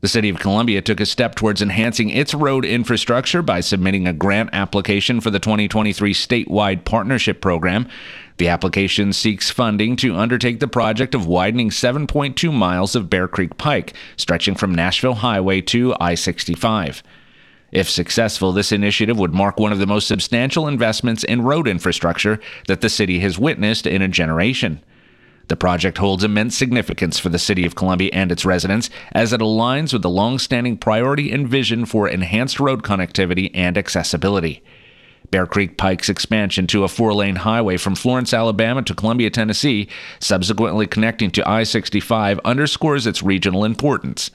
The 0.00 0.08
City 0.08 0.30
of 0.30 0.38
Columbia 0.38 0.80
took 0.80 0.98
a 0.98 1.04
step 1.04 1.34
towards 1.34 1.60
enhancing 1.60 2.08
its 2.08 2.32
road 2.32 2.64
infrastructure 2.64 3.42
by 3.42 3.60
submitting 3.60 4.06
a 4.06 4.14
grant 4.14 4.48
application 4.54 5.20
for 5.20 5.30
the 5.30 5.38
2023 5.38 6.14
statewide 6.14 6.86
partnership 6.86 7.42
program. 7.42 7.86
The 8.38 8.48
application 8.48 9.12
seeks 9.12 9.50
funding 9.50 9.96
to 9.96 10.16
undertake 10.16 10.58
the 10.58 10.68
project 10.68 11.14
of 11.14 11.26
widening 11.26 11.68
7.2 11.68 12.50
miles 12.50 12.96
of 12.96 13.10
Bear 13.10 13.28
Creek 13.28 13.58
Pike, 13.58 13.92
stretching 14.16 14.54
from 14.54 14.74
Nashville 14.74 15.16
Highway 15.16 15.60
to 15.62 15.94
I 16.00 16.14
65. 16.14 17.02
If 17.70 17.90
successful, 17.90 18.52
this 18.52 18.72
initiative 18.72 19.18
would 19.18 19.34
mark 19.34 19.60
one 19.60 19.70
of 19.70 19.78
the 19.78 19.86
most 19.86 20.08
substantial 20.08 20.66
investments 20.66 21.24
in 21.24 21.42
road 21.42 21.68
infrastructure 21.68 22.40
that 22.68 22.80
the 22.80 22.88
city 22.88 23.20
has 23.20 23.38
witnessed 23.38 23.86
in 23.86 24.00
a 24.00 24.08
generation. 24.08 24.80
The 25.50 25.56
project 25.56 25.98
holds 25.98 26.22
immense 26.22 26.56
significance 26.56 27.18
for 27.18 27.28
the 27.28 27.36
City 27.36 27.66
of 27.66 27.74
Columbia 27.74 28.10
and 28.12 28.30
its 28.30 28.44
residents 28.44 28.88
as 29.10 29.32
it 29.32 29.40
aligns 29.40 29.92
with 29.92 30.02
the 30.02 30.08
long-standing 30.08 30.76
priority 30.76 31.32
and 31.32 31.48
vision 31.48 31.86
for 31.86 32.06
enhanced 32.06 32.60
road 32.60 32.84
connectivity 32.84 33.50
and 33.52 33.76
accessibility. 33.76 34.62
Bear 35.32 35.48
Creek 35.48 35.76
Pike's 35.76 36.08
expansion 36.08 36.68
to 36.68 36.84
a 36.84 36.88
four 36.88 37.12
lane 37.12 37.34
highway 37.34 37.78
from 37.78 37.96
Florence, 37.96 38.32
Alabama 38.32 38.82
to 38.82 38.94
Columbia, 38.94 39.28
Tennessee, 39.28 39.88
subsequently 40.20 40.86
connecting 40.86 41.32
to 41.32 41.48
I 41.48 41.64
65, 41.64 42.38
underscores 42.44 43.04
its 43.04 43.20
regional 43.20 43.64
importance. 43.64 44.30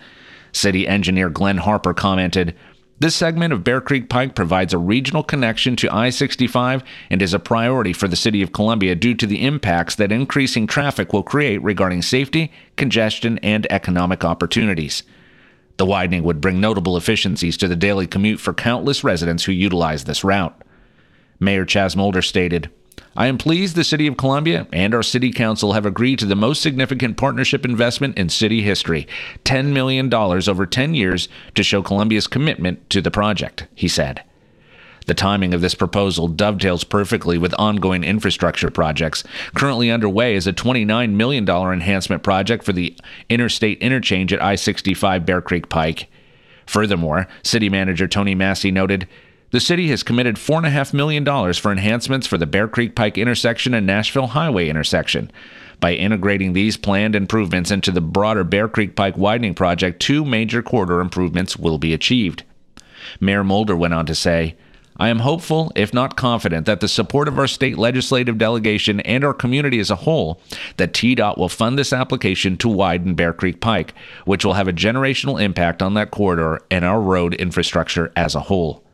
City 0.51 0.85
engineer 0.85 1.29
Glenn 1.29 1.59
Harper 1.59 1.93
commented 1.93 2.53
this 2.97 3.15
segment 3.15 3.51
of 3.51 3.63
Bear 3.63 3.81
Creek 3.81 4.09
Pike 4.09 4.35
provides 4.35 4.73
a 4.73 4.77
regional 4.77 5.21
connection 5.21 5.75
to 5.77 5.93
I 5.93 6.09
65 6.09 6.81
and 7.09 7.21
is 7.21 7.33
a 7.33 7.39
priority 7.39 7.91
for 7.91 8.07
the 8.07 8.15
City 8.15 8.41
of 8.41 8.53
Columbia 8.53 8.95
due 8.95 9.13
to 9.15 9.27
the 9.27 9.45
impacts 9.45 9.95
that 9.95 10.13
increasing 10.13 10.65
traffic 10.65 11.11
will 11.11 11.23
create 11.23 11.61
regarding 11.61 12.01
safety, 12.01 12.53
congestion, 12.77 13.37
and 13.39 13.69
economic 13.69 14.23
opportunities. 14.23 15.03
The 15.77 15.85
widening 15.85 16.23
would 16.23 16.39
bring 16.39 16.61
notable 16.61 16.95
efficiencies 16.95 17.57
to 17.57 17.67
the 17.67 17.75
daily 17.75 18.07
commute 18.07 18.39
for 18.39 18.53
countless 18.53 19.03
residents 19.03 19.43
who 19.43 19.51
utilize 19.51 20.05
this 20.05 20.23
route. 20.23 20.57
Mayor 21.37 21.65
Chaz 21.65 21.97
Molder 21.97 22.21
stated, 22.21 22.71
I 23.15 23.27
am 23.27 23.37
pleased 23.37 23.75
the 23.75 23.83
City 23.83 24.07
of 24.07 24.17
Columbia 24.17 24.67
and 24.73 24.93
our 24.93 25.03
City 25.03 25.31
Council 25.31 25.73
have 25.73 25.85
agreed 25.85 26.19
to 26.19 26.25
the 26.25 26.35
most 26.35 26.61
significant 26.61 27.15
partnership 27.15 27.63
investment 27.63 28.17
in 28.17 28.27
city 28.27 28.61
history 28.61 29.07
$10 29.45 29.67
million 29.67 30.13
over 30.13 30.65
10 30.65 30.93
years 30.93 31.29
to 31.55 31.63
show 31.63 31.81
Columbia's 31.81 32.27
commitment 32.27 32.89
to 32.89 33.01
the 33.01 33.11
project, 33.11 33.67
he 33.73 33.87
said. 33.87 34.23
The 35.05 35.13
timing 35.13 35.53
of 35.53 35.61
this 35.61 35.75
proposal 35.75 36.27
dovetails 36.27 36.83
perfectly 36.83 37.37
with 37.37 37.53
ongoing 37.59 38.03
infrastructure 38.03 38.71
projects. 38.71 39.23
Currently 39.53 39.91
underway 39.91 40.35
is 40.35 40.47
a 40.47 40.53
$29 40.53 41.11
million 41.13 41.47
enhancement 41.47 42.23
project 42.23 42.63
for 42.63 42.73
the 42.73 42.97
interstate 43.29 43.79
interchange 43.79 44.33
at 44.33 44.41
I 44.41 44.55
65 44.55 45.25
Bear 45.25 45.41
Creek 45.41 45.69
Pike. 45.69 46.07
Furthermore, 46.65 47.27
City 47.43 47.69
Manager 47.69 48.07
Tony 48.07 48.33
Massey 48.33 48.71
noted 48.71 49.07
the 49.55 49.61
city 49.61 49.87
has 49.87 50.03
committed 50.03 50.35
$4.5 50.35 50.93
million 50.93 51.23
for 51.53 51.71
enhancements 51.71 52.27
for 52.27 52.37
the 52.37 52.45
Bear 52.45 52.67
Creek 52.67 52.93
Pike 52.93 53.17
intersection 53.17 53.73
and 53.73 53.87
Nashville 53.87 54.27
Highway 54.27 54.67
intersection. 54.67 55.31
By 55.79 55.93
integrating 55.93 56.51
these 56.51 56.75
planned 56.75 57.15
improvements 57.15 57.71
into 57.71 57.89
the 57.89 58.01
broader 58.01 58.43
Bear 58.43 58.67
Creek 58.67 58.97
Pike 58.97 59.15
widening 59.15 59.53
project, 59.53 60.01
two 60.01 60.25
major 60.25 60.61
corridor 60.61 60.99
improvements 60.99 61.55
will 61.55 61.77
be 61.77 61.93
achieved. 61.93 62.43
Mayor 63.21 63.45
Molder 63.45 63.77
went 63.77 63.93
on 63.93 64.05
to 64.07 64.13
say, 64.13 64.57
I 64.97 65.07
am 65.07 65.19
hopeful, 65.19 65.71
if 65.73 65.93
not 65.93 66.17
confident, 66.17 66.65
that 66.65 66.81
the 66.81 66.89
support 66.89 67.29
of 67.29 67.39
our 67.39 67.47
state 67.47 67.77
legislative 67.77 68.37
delegation 68.37 68.99
and 68.99 69.23
our 69.23 69.33
community 69.33 69.79
as 69.79 69.89
a 69.89 69.95
whole, 69.95 70.41
that 70.75 70.91
TDOT 70.91 71.37
will 71.37 71.47
fund 71.47 71.79
this 71.79 71.93
application 71.93 72.57
to 72.57 72.67
widen 72.67 73.13
Bear 73.13 73.31
Creek 73.31 73.61
Pike, 73.61 73.93
which 74.25 74.43
will 74.43 74.55
have 74.55 74.67
a 74.67 74.73
generational 74.73 75.41
impact 75.41 75.81
on 75.81 75.93
that 75.93 76.11
corridor 76.11 76.59
and 76.69 76.83
our 76.83 76.99
road 76.99 77.33
infrastructure 77.35 78.11
as 78.17 78.35
a 78.35 78.41
whole. 78.41 78.84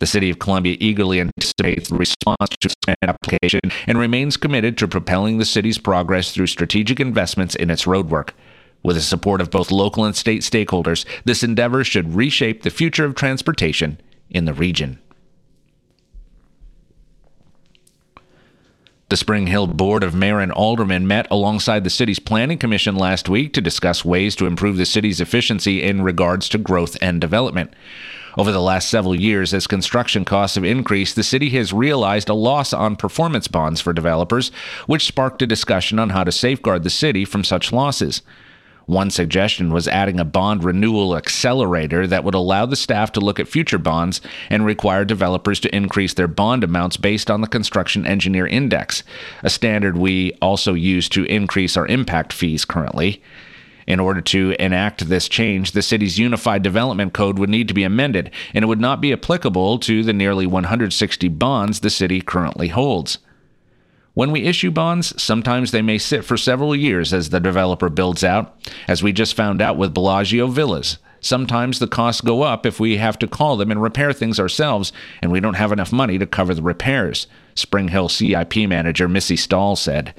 The 0.00 0.06
City 0.06 0.30
of 0.30 0.38
Columbia 0.38 0.76
eagerly 0.80 1.20
anticipates 1.20 1.88
the 1.88 1.96
response 1.96 2.56
to 2.60 2.68
its 2.68 2.96
application 3.02 3.60
and 3.86 3.98
remains 3.98 4.36
committed 4.36 4.76
to 4.78 4.88
propelling 4.88 5.38
the 5.38 5.44
city's 5.44 5.78
progress 5.78 6.32
through 6.32 6.48
strategic 6.48 7.00
investments 7.00 7.54
in 7.54 7.70
its 7.70 7.84
roadwork. 7.84 8.30
With 8.82 8.96
the 8.96 9.02
support 9.02 9.40
of 9.40 9.50
both 9.50 9.70
local 9.70 10.04
and 10.04 10.14
state 10.14 10.42
stakeholders, 10.42 11.06
this 11.24 11.42
endeavor 11.42 11.84
should 11.84 12.14
reshape 12.14 12.62
the 12.62 12.70
future 12.70 13.04
of 13.04 13.14
transportation 13.14 13.98
in 14.28 14.44
the 14.44 14.52
region. 14.52 14.98
The 19.10 19.16
Spring 19.16 19.46
Hill 19.46 19.68
Board 19.68 20.02
of 20.02 20.14
Mayor 20.14 20.40
and 20.40 20.50
Aldermen 20.50 21.06
met 21.06 21.26
alongside 21.30 21.84
the 21.84 21.90
city's 21.90 22.18
Planning 22.18 22.58
Commission 22.58 22.96
last 22.96 23.28
week 23.28 23.52
to 23.52 23.60
discuss 23.60 24.04
ways 24.04 24.34
to 24.36 24.46
improve 24.46 24.76
the 24.76 24.86
city's 24.86 25.20
efficiency 25.20 25.82
in 25.82 26.02
regards 26.02 26.48
to 26.48 26.58
growth 26.58 26.96
and 27.00 27.20
development. 27.20 27.72
Over 28.36 28.50
the 28.50 28.60
last 28.60 28.88
several 28.88 29.14
years, 29.14 29.54
as 29.54 29.66
construction 29.66 30.24
costs 30.24 30.56
have 30.56 30.64
increased, 30.64 31.14
the 31.14 31.22
city 31.22 31.50
has 31.50 31.72
realized 31.72 32.28
a 32.28 32.34
loss 32.34 32.72
on 32.72 32.96
performance 32.96 33.46
bonds 33.46 33.80
for 33.80 33.92
developers, 33.92 34.50
which 34.86 35.06
sparked 35.06 35.42
a 35.42 35.46
discussion 35.46 35.98
on 35.98 36.10
how 36.10 36.24
to 36.24 36.32
safeguard 36.32 36.82
the 36.82 36.90
city 36.90 37.24
from 37.24 37.44
such 37.44 37.72
losses. 37.72 38.22
One 38.86 39.10
suggestion 39.10 39.72
was 39.72 39.88
adding 39.88 40.20
a 40.20 40.26
bond 40.26 40.62
renewal 40.62 41.16
accelerator 41.16 42.06
that 42.06 42.22
would 42.22 42.34
allow 42.34 42.66
the 42.66 42.76
staff 42.76 43.12
to 43.12 43.20
look 43.20 43.40
at 43.40 43.48
future 43.48 43.78
bonds 43.78 44.20
and 44.50 44.66
require 44.66 45.06
developers 45.06 45.58
to 45.60 45.74
increase 45.74 46.12
their 46.12 46.28
bond 46.28 46.64
amounts 46.64 46.98
based 46.98 47.30
on 47.30 47.40
the 47.40 47.46
Construction 47.46 48.04
Engineer 48.04 48.46
Index, 48.46 49.02
a 49.42 49.48
standard 49.48 49.96
we 49.96 50.32
also 50.42 50.74
use 50.74 51.08
to 51.10 51.24
increase 51.24 51.78
our 51.78 51.86
impact 51.86 52.32
fees 52.32 52.66
currently. 52.66 53.22
In 53.86 54.00
order 54.00 54.20
to 54.20 54.54
enact 54.58 55.08
this 55.08 55.28
change, 55.28 55.72
the 55.72 55.82
city's 55.82 56.18
Unified 56.18 56.62
Development 56.62 57.12
Code 57.12 57.38
would 57.38 57.50
need 57.50 57.68
to 57.68 57.74
be 57.74 57.84
amended, 57.84 58.30
and 58.54 58.62
it 58.62 58.68
would 58.68 58.80
not 58.80 59.00
be 59.00 59.12
applicable 59.12 59.78
to 59.80 60.02
the 60.02 60.12
nearly 60.12 60.46
160 60.46 61.28
bonds 61.28 61.80
the 61.80 61.90
city 61.90 62.20
currently 62.20 62.68
holds. 62.68 63.18
When 64.14 64.30
we 64.30 64.44
issue 64.44 64.70
bonds, 64.70 65.20
sometimes 65.20 65.72
they 65.72 65.82
may 65.82 65.98
sit 65.98 66.24
for 66.24 66.36
several 66.36 66.76
years 66.76 67.12
as 67.12 67.30
the 67.30 67.40
developer 67.40 67.88
builds 67.88 68.22
out, 68.22 68.56
as 68.86 69.02
we 69.02 69.12
just 69.12 69.34
found 69.34 69.60
out 69.60 69.76
with 69.76 69.92
Bellagio 69.92 70.46
Villas. 70.46 70.98
Sometimes 71.20 71.78
the 71.78 71.88
costs 71.88 72.20
go 72.20 72.42
up 72.42 72.64
if 72.64 72.78
we 72.78 72.98
have 72.98 73.18
to 73.18 73.26
call 73.26 73.56
them 73.56 73.70
and 73.70 73.82
repair 73.82 74.12
things 74.12 74.38
ourselves, 74.38 74.92
and 75.20 75.32
we 75.32 75.40
don't 75.40 75.54
have 75.54 75.72
enough 75.72 75.92
money 75.92 76.16
to 76.18 76.26
cover 76.26 76.54
the 76.54 76.62
repairs, 76.62 77.26
Spring 77.54 77.88
Hill 77.88 78.08
CIP 78.08 78.56
manager 78.68 79.08
Missy 79.08 79.36
Stahl 79.36 79.74
said. 79.74 80.14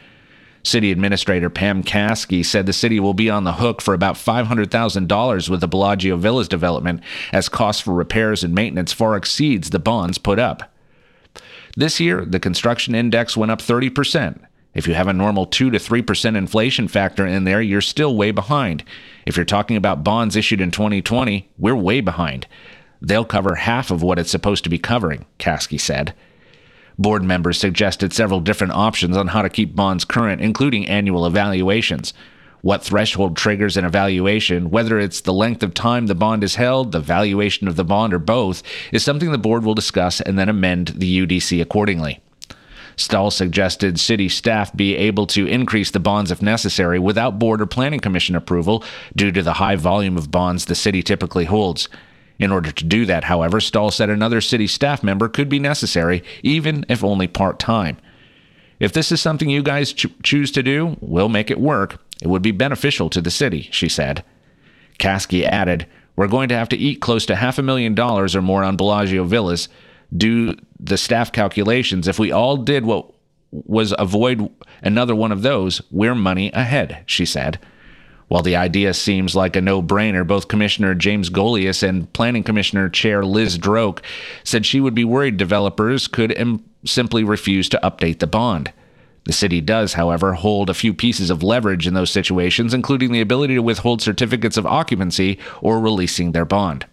City 0.66 0.92
Administrator 0.92 1.50
Pam 1.50 1.84
Caskie 1.84 2.44
said 2.44 2.66
the 2.66 2.74
city 2.74 3.00
will 3.00 3.14
be 3.14 3.30
on 3.30 3.44
the 3.44 3.54
hook 3.54 3.82
for 3.82 3.94
about 3.94 4.16
$500,000 4.16 5.50
with 5.50 5.62
the 5.62 5.68
Bellagio 5.68 6.18
Villas 6.18 6.48
development, 6.48 7.02
as 7.32 7.50
costs 7.50 7.82
for 7.82 7.94
repairs 7.94 8.44
and 8.44 8.54
maintenance 8.54 8.92
far 8.92 9.16
exceeds 9.16 9.70
the 9.70 9.80
bonds 9.80 10.18
put 10.18 10.40
up. 10.40 10.72
This 11.78 12.00
year, 12.00 12.26
the 12.26 12.40
construction 12.40 12.96
index 12.96 13.38
went 13.38 13.52
up 13.52 13.60
30%. 13.60 14.40
If 14.74 14.88
you 14.88 14.94
have 14.94 15.08
a 15.08 15.14
normal 15.14 15.46
2 15.46 15.72
to 15.72 15.78
3% 15.78 16.36
inflation 16.36 16.88
factor 16.88 17.26
in 17.26 17.44
there, 17.44 17.62
you're 17.62 17.82
still 17.82 18.16
way 18.16 18.32
behind. 18.32 18.84
If 19.26 19.38
you're 19.38 19.46
talking 19.46 19.78
about 19.78 20.04
bonds 20.04 20.36
issued 20.36 20.62
in 20.62 20.72
2020, 20.72 21.50
we're 21.58 21.76
way 21.76 22.02
behind. 22.02 22.48
They'll 23.02 23.26
cover 23.26 23.56
half 23.56 23.92
of 23.92 24.02
what 24.02 24.20
it's 24.20 24.32
supposed 24.32 24.64
to 24.64 24.70
be 24.70 24.80
covering, 24.80 25.26
Kasky 25.38 25.80
said. 25.80 26.14
Board 26.98 27.24
members 27.24 27.58
suggested 27.58 28.14
several 28.14 28.40
different 28.40 28.74
options 28.74 29.18
on 29.18 29.28
how 29.28 29.42
to 29.42 29.50
keep 29.50 29.76
bonds 29.76 30.06
current, 30.06 30.42
including 30.42 30.88
annual 30.88 31.26
evaluations. 31.26 32.14
What 32.62 32.84
threshold 32.84 33.38
triggers 33.38 33.78
an 33.78 33.86
evaluation, 33.86 34.72
whether 34.72 34.98
it's 34.98 35.22
the 35.22 35.34
length 35.34 35.62
of 35.62 35.74
time 35.74 36.08
the 36.08 36.16
bond 36.16 36.44
is 36.44 36.56
held, 36.56 36.92
the 36.92 37.00
valuation 37.00 37.68
of 37.68 37.76
the 37.76 37.84
bond, 37.84 38.14
or 38.14 38.20
both, 38.20 38.64
is 38.92 39.04
something 39.04 39.32
the 39.32 39.38
board 39.38 39.64
will 39.64 39.76
discuss 39.76 40.20
and 40.20 40.40
then 40.40 40.50
amend 40.50 40.94
the 40.96 41.28
UDC 41.28 41.62
accordingly. 41.62 42.22
Stahl 42.96 43.30
suggested 43.30 44.00
city 44.00 44.30
staff 44.30 44.76
be 44.76 44.96
able 44.96 45.28
to 45.28 45.46
increase 45.46 45.92
the 45.92 46.00
bonds 46.00 46.32
if 46.32 46.42
necessary 46.42 46.98
without 46.98 47.38
board 47.38 47.62
or 47.62 47.66
planning 47.66 48.00
commission 48.00 48.36
approval 48.36 48.84
due 49.16 49.32
to 49.32 49.44
the 49.44 49.54
high 49.54 49.76
volume 49.76 50.18
of 50.18 50.32
bonds 50.32 50.66
the 50.66 50.76
city 50.76 51.04
typically 51.04 51.46
holds. 51.46 51.90
In 52.38 52.52
order 52.52 52.72
to 52.72 52.84
do 52.84 53.06
that, 53.06 53.26
however, 53.26 53.62
Stahl 53.62 53.92
said 53.92 54.10
another 54.10 54.42
city 54.42 54.68
staff 54.68 55.04
member 55.04 55.30
could 55.30 55.48
be 55.48 55.60
necessary, 55.60 56.24
even 56.44 56.86
if 56.90 57.04
only 57.04 57.28
part 57.28 57.60
time. 57.60 57.98
If 58.80 58.92
this 58.92 59.12
is 59.12 59.22
something 59.22 59.50
you 59.50 59.64
guys 59.64 59.94
ch- 59.94 60.08
choose 60.22 60.52
to 60.52 60.64
do, 60.64 60.98
we'll 61.00 61.30
make 61.30 61.50
it 61.50 61.60
work. 61.60 62.02
It 62.22 62.28
would 62.28 62.42
be 62.42 62.52
beneficial 62.52 63.10
to 63.12 63.22
the 63.22 63.32
city, 63.32 63.70
she 63.72 63.88
said. 63.88 64.24
Caskie 64.98 65.46
added, 65.46 65.88
We're 66.16 66.28
going 66.28 66.50
to 66.50 66.56
have 66.56 66.70
to 66.70 66.78
eat 66.78 67.02
close 67.02 67.26
to 67.28 67.36
half 67.36 67.58
a 67.58 67.64
million 67.64 67.96
dollars 67.96 68.36
or 68.36 68.42
more 68.42 68.64
on 68.64 68.76
Bellagio 68.76 69.24
Villas. 69.24 69.70
Do 70.16 70.56
the 70.80 70.98
staff 70.98 71.32
calculations. 71.32 72.08
If 72.08 72.20
we 72.20 72.32
all 72.32 72.58
did 72.58 72.86
what 72.86 73.12
was 73.52 73.94
avoid 73.98 74.50
another 74.82 75.16
one 75.16 75.32
of 75.32 75.42
those, 75.42 75.82
we're 75.90 76.16
money 76.16 76.52
ahead, 76.52 77.04
she 77.06 77.26
said. 77.26 77.60
While 78.28 78.42
the 78.42 78.56
idea 78.56 78.94
seems 78.94 79.36
like 79.36 79.56
a 79.56 79.62
no 79.62 79.84
brainer, 79.84 80.26
both 80.26 80.48
Commissioner 80.48 80.96
James 80.96 81.30
Golias 81.30 81.88
and 81.88 82.12
Planning 82.14 82.44
Commissioner 82.44 82.90
Chair 82.90 83.24
Liz 83.24 83.58
Droke 83.58 84.00
said 84.44 84.66
she 84.66 84.82
would 84.82 84.96
be 84.96 85.06
worried 85.06 85.38
developers 85.38 86.08
could 86.08 86.32
Im- 86.32 86.64
simply 86.86 87.24
refuse 87.24 87.70
to 87.70 87.80
update 87.84 88.20
the 88.20 88.28
bond. 88.28 88.72
The 89.26 89.34
city 89.34 89.62
does, 89.62 89.94
however, 89.94 90.34
hold 90.34 90.70
a 90.70 90.76
few 90.76 90.94
pieces 90.94 91.30
of 91.30 91.44
leverage 91.44 91.88
in 91.88 91.94
those 91.94 92.12
situations, 92.12 92.74
including 92.74 93.12
the 93.12 93.22
ability 93.22 93.56
to 93.56 93.62
withhold 93.62 94.02
certificates 94.02 94.58
of 94.58 94.68
occupancy 94.68 95.40
or 95.62 95.80
releasing 95.80 96.32
their 96.32 96.46
bond. 96.46 96.86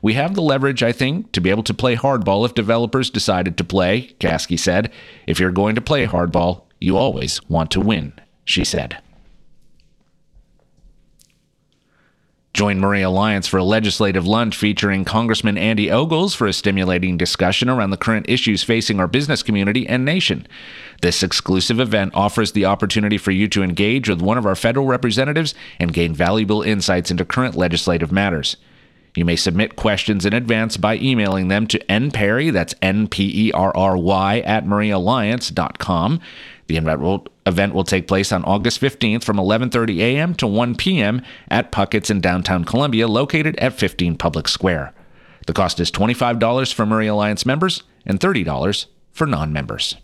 We 0.00 0.14
have 0.14 0.34
the 0.34 0.42
leverage, 0.42 0.82
I 0.82 0.92
think, 0.92 1.32
to 1.32 1.40
be 1.40 1.50
able 1.50 1.64
to 1.64 1.74
play 1.74 1.96
hardball 1.96 2.46
if 2.46 2.54
developers 2.54 3.10
decided 3.10 3.58
to 3.58 3.64
play, 3.64 4.14
Caskie 4.18 4.56
said. 4.56 4.90
If 5.26 5.40
you're 5.40 5.50
going 5.50 5.74
to 5.74 5.80
play 5.80 6.06
hardball, 6.06 6.62
you 6.80 6.96
always 6.96 7.42
want 7.48 7.70
to 7.72 7.80
win, 7.80 8.12
she 8.44 8.64
said. 8.64 8.98
Join 12.54 12.80
Maury 12.80 13.02
Alliance 13.02 13.46
for 13.46 13.58
a 13.58 13.64
legislative 13.64 14.26
lunch 14.26 14.56
featuring 14.56 15.04
Congressman 15.04 15.58
Andy 15.58 15.90
Ogles 15.90 16.34
for 16.34 16.46
a 16.46 16.52
stimulating 16.52 17.16
discussion 17.16 17.68
around 17.68 17.90
the 17.90 17.96
current 17.96 18.26
issues 18.28 18.64
facing 18.64 18.98
our 18.98 19.06
business 19.06 19.42
community 19.42 19.86
and 19.86 20.04
nation. 20.04 20.46
This 21.02 21.22
exclusive 21.22 21.78
event 21.78 22.14
offers 22.14 22.52
the 22.52 22.64
opportunity 22.64 23.18
for 23.18 23.30
you 23.30 23.48
to 23.48 23.62
engage 23.62 24.08
with 24.08 24.22
one 24.22 24.38
of 24.38 24.46
our 24.46 24.56
federal 24.56 24.86
representatives 24.86 25.54
and 25.78 25.92
gain 25.92 26.14
valuable 26.14 26.62
insights 26.62 27.10
into 27.10 27.24
current 27.24 27.54
legislative 27.54 28.10
matters. 28.10 28.56
You 29.14 29.24
may 29.24 29.36
submit 29.36 29.76
questions 29.76 30.24
in 30.24 30.32
advance 30.32 30.76
by 30.76 30.96
emailing 30.96 31.48
them 31.48 31.66
to 31.68 31.78
nperry, 31.86 32.52
that's 32.52 32.74
N-P-E-R-R-Y, 32.82 34.38
at 34.40 34.64
mauryalliance.com. 34.64 36.20
The 36.66 36.76
event 36.76 37.00
will, 37.00 37.26
event 37.48 37.74
will 37.74 37.84
take 37.84 38.06
place 38.06 38.30
on 38.30 38.44
August 38.44 38.80
15th 38.80 39.24
from 39.24 39.38
11:30 39.38 39.98
a.m. 39.98 40.34
to 40.34 40.46
1 40.46 40.76
p.m. 40.76 41.22
at 41.50 41.72
Puckett's 41.72 42.10
in 42.10 42.20
downtown 42.20 42.64
Columbia, 42.64 43.08
located 43.08 43.56
at 43.56 43.78
15 43.78 44.16
Public 44.16 44.46
Square. 44.46 44.94
The 45.46 45.52
cost 45.52 45.80
is 45.80 45.90
$25 45.90 46.72
for 46.72 46.86
Maury 46.86 47.06
Alliance 47.06 47.46
members 47.46 47.82
and 48.04 48.20
$30 48.20 48.86
for 49.12 49.26
non-members. 49.26 49.96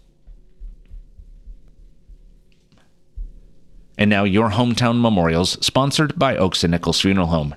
And 3.96 4.10
now 4.10 4.24
your 4.24 4.50
hometown 4.50 5.00
memorials, 5.00 5.64
sponsored 5.64 6.18
by 6.18 6.36
Oakes 6.36 6.64
and 6.64 6.72
Nichols 6.72 7.00
Funeral 7.00 7.28
Home. 7.28 7.54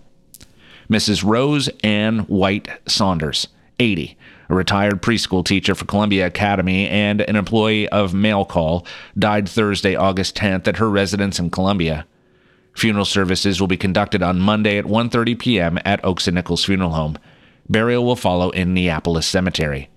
Mrs. 0.89 1.23
Rose 1.23 1.69
Ann 1.83 2.19
White 2.19 2.69
Saunders, 2.87 3.47
80, 3.79 4.17
a 4.49 4.55
retired 4.55 5.01
preschool 5.01 5.45
teacher 5.45 5.75
for 5.75 5.85
Columbia 5.85 6.27
Academy 6.27 6.87
and 6.87 7.21
an 7.21 7.35
employee 7.35 7.87
of 7.89 8.13
Mail 8.13 8.45
Call, 8.45 8.85
died 9.17 9.47
Thursday, 9.47 9.95
August 9.95 10.35
10th 10.35 10.67
at 10.67 10.77
her 10.77 10.89
residence 10.89 11.39
in 11.39 11.49
Columbia. 11.49 12.05
Funeral 12.75 13.05
services 13.05 13.59
will 13.59 13.67
be 13.67 13.77
conducted 13.77 14.21
on 14.21 14.39
Monday 14.39 14.77
at 14.77 14.85
1:30 14.85 15.39
p.m. 15.39 15.79
at 15.83 16.03
Oakes 16.05 16.27
and 16.27 16.35
Nichols 16.35 16.63
Funeral 16.63 16.91
Home. 16.91 17.17
Burial 17.67 18.05
will 18.05 18.15
follow 18.15 18.51
in 18.51 18.73
Neapolis 18.73 19.25
Cemetery. 19.25 19.89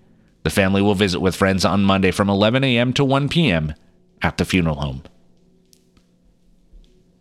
The 0.43 0.51
family 0.51 0.81
will 0.81 0.95
visit 0.95 1.21
with 1.21 1.37
friends 1.37 1.65
on 1.65 1.85
Monday 1.85 2.11
from 2.11 2.31
11 2.31 2.65
a.m. 2.65 2.93
to 2.95 3.05
1 3.05 3.29
p.m. 3.29 3.75
at 4.23 4.39
the 4.39 4.47
funeral 4.47 4.77
home. 4.77 5.03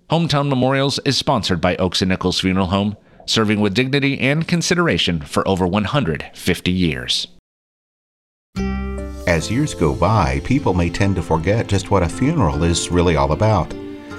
Hometown 0.09 0.47
Memorials 0.47 0.99
is 1.05 1.17
sponsored 1.17 1.61
by 1.61 1.75
Oakes 1.75 2.01
and 2.01 2.09
Nichols 2.09 2.39
Funeral 2.39 2.67
Home 2.67 2.95
serving 3.29 3.59
with 3.59 3.75
dignity 3.75 4.19
and 4.19 4.47
consideration 4.47 5.21
for 5.21 5.47
over 5.47 5.67
150 5.67 6.71
years. 6.71 7.27
As 9.27 9.51
years 9.51 9.75
go 9.75 9.93
by, 9.93 10.41
people 10.43 10.73
may 10.73 10.89
tend 10.89 11.15
to 11.15 11.21
forget 11.21 11.67
just 11.67 11.91
what 11.91 12.01
a 12.01 12.09
funeral 12.09 12.63
is 12.63 12.89
really 12.89 13.15
all 13.15 13.31
about. 13.31 13.71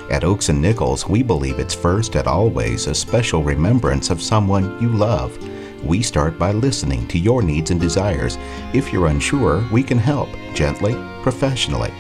At 0.09 0.23
Oakes 0.23 0.49
and 0.49 0.63
Nichols, 0.63 1.09
we 1.09 1.23
believe 1.25 1.59
it's 1.59 1.75
first 1.75 2.15
and 2.15 2.29
always 2.29 2.87
a 2.87 2.95
special 2.95 3.43
remembrance 3.43 4.11
of 4.11 4.23
someone 4.23 4.81
you 4.81 4.89
love. 4.89 5.37
We 5.85 6.03
start 6.03 6.39
by 6.39 6.53
listening 6.53 7.09
to 7.09 7.19
your 7.19 7.43
needs 7.43 7.73
and 7.73 7.81
desires. 7.81 8.39
If 8.73 8.93
you're 8.93 9.09
unsure, 9.09 9.67
we 9.73 9.83
can 9.83 9.99
help 9.99 10.29
gently, 10.55 10.95
professionally. 11.23 11.93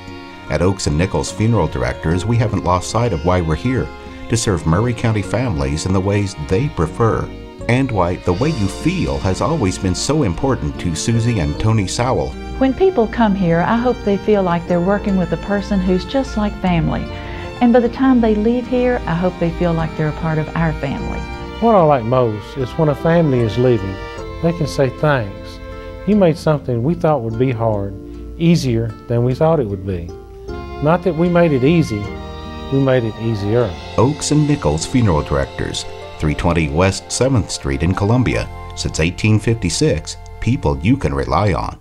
At 0.48 0.62
Oakes 0.62 0.86
and 0.86 0.96
Nichols 0.96 1.32
Funeral 1.32 1.66
Directors, 1.66 2.24
we 2.24 2.36
haven't 2.36 2.64
lost 2.64 2.90
sight 2.90 3.12
of 3.12 3.24
why 3.24 3.40
we're 3.40 3.56
here 3.56 3.88
to 4.30 4.36
serve 4.36 4.64
Maury 4.64 4.94
County 4.94 5.22
families 5.22 5.86
in 5.86 5.92
the 5.92 6.00
ways 6.00 6.36
they 6.48 6.68
prefer, 6.68 7.28
and 7.68 7.90
why 7.90 8.14
the 8.16 8.32
way 8.32 8.50
you 8.50 8.68
feel 8.68 9.18
has 9.18 9.40
always 9.40 9.76
been 9.76 9.94
so 9.94 10.22
important 10.22 10.80
to 10.80 10.94
Susie 10.94 11.40
and 11.40 11.58
Tony 11.58 11.88
Sowell. 11.88 12.30
When 12.58 12.72
people 12.72 13.08
come 13.08 13.34
here, 13.34 13.60
I 13.60 13.76
hope 13.76 13.96
they 14.04 14.16
feel 14.18 14.44
like 14.44 14.66
they're 14.68 14.80
working 14.80 15.16
with 15.16 15.32
a 15.32 15.36
person 15.38 15.80
who's 15.80 16.04
just 16.04 16.36
like 16.36 16.54
family. 16.62 17.02
And 17.60 17.72
by 17.72 17.80
the 17.80 17.88
time 17.88 18.20
they 18.20 18.36
leave 18.36 18.66
here, 18.68 19.02
I 19.04 19.14
hope 19.14 19.36
they 19.40 19.50
feel 19.50 19.72
like 19.72 19.94
they're 19.96 20.08
a 20.08 20.20
part 20.20 20.38
of 20.38 20.48
our 20.56 20.72
family. 20.74 21.18
What 21.58 21.74
I 21.74 21.82
like 21.82 22.04
most 22.04 22.56
is 22.56 22.70
when 22.78 22.88
a 22.88 22.94
family 22.94 23.40
is 23.40 23.58
leaving, 23.58 23.96
they 24.42 24.52
can 24.52 24.68
say 24.68 24.90
thanks. 25.00 25.58
You 26.06 26.14
made 26.14 26.38
something 26.38 26.84
we 26.84 26.94
thought 26.94 27.22
would 27.22 27.38
be 27.38 27.50
hard 27.50 27.94
easier 28.38 28.88
than 29.08 29.24
we 29.24 29.34
thought 29.34 29.60
it 29.60 29.66
would 29.66 29.86
be. 29.86 30.08
Not 30.82 31.02
that 31.02 31.16
we 31.16 31.28
made 31.28 31.52
it 31.52 31.64
easy, 31.64 32.02
we 32.72 32.80
made 32.80 33.04
it 33.04 33.14
easier. 33.20 33.72
Oakes 33.98 34.30
and 34.30 34.46
Nichols 34.46 34.86
Funeral 34.86 35.22
Directors, 35.22 35.84
320 36.18 36.68
West 36.70 37.04
7th 37.08 37.50
Street 37.50 37.82
in 37.82 37.94
Columbia. 37.94 38.48
Since 38.76 38.98
1856, 38.98 40.16
people 40.40 40.78
you 40.78 40.96
can 40.96 41.12
rely 41.12 41.52
on. 41.52 41.78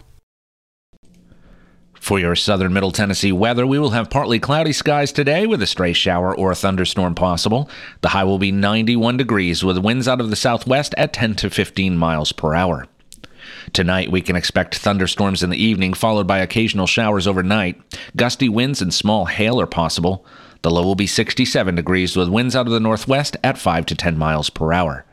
For 1.94 2.18
your 2.18 2.36
southern 2.36 2.74
middle 2.74 2.92
Tennessee 2.92 3.32
weather, 3.32 3.68
we 3.68 3.78
will 3.78 3.92
have 3.92 4.10
partly 4.10 4.40
cloudy 4.40 4.74
skies 4.74 5.12
today 5.12 5.46
with 5.46 5.62
a 5.62 5.68
stray 5.68 5.94
shower 5.94 6.36
or 6.36 6.52
a 6.52 6.56
thunderstorm 6.56 7.14
possible. 7.14 7.70
The 8.02 8.10
high 8.10 8.24
will 8.24 8.40
be 8.40 8.52
91 8.52 9.18
degrees 9.18 9.64
with 9.64 9.78
winds 9.78 10.08
out 10.08 10.20
of 10.20 10.30
the 10.30 10.36
southwest 10.36 10.96
at 10.98 11.14
10 11.14 11.36
to 11.36 11.50
15 11.50 11.98
miles 11.98 12.32
per 12.32 12.56
hour. 12.56 12.88
Tonight, 13.74 14.12
we 14.12 14.22
can 14.22 14.36
expect 14.36 14.76
thunderstorms 14.76 15.44
in 15.44 15.50
the 15.50 15.64
evening, 15.64 15.94
followed 15.94 16.26
by 16.26 16.40
occasional 16.40 16.88
showers 16.88 17.28
overnight. 17.28 17.80
Gusty 18.16 18.50
winds 18.50 18.82
and 18.82 18.94
small 18.94 19.26
hail 19.26 19.62
are 19.62 19.68
possible. 19.68 20.26
The 20.62 20.72
low 20.72 20.84
will 20.84 20.96
be 20.96 21.08
67 21.08 21.76
degrees 21.76 22.16
with 22.16 22.30
winds 22.30 22.56
out 22.56 22.68
of 22.68 22.74
the 22.74 22.80
northwest 22.80 23.38
at 23.44 23.58
5 23.58 23.86
to 23.88 23.96
10 23.96 24.18
miles 24.18 24.50
per 24.50 24.74
hour. 24.74 25.06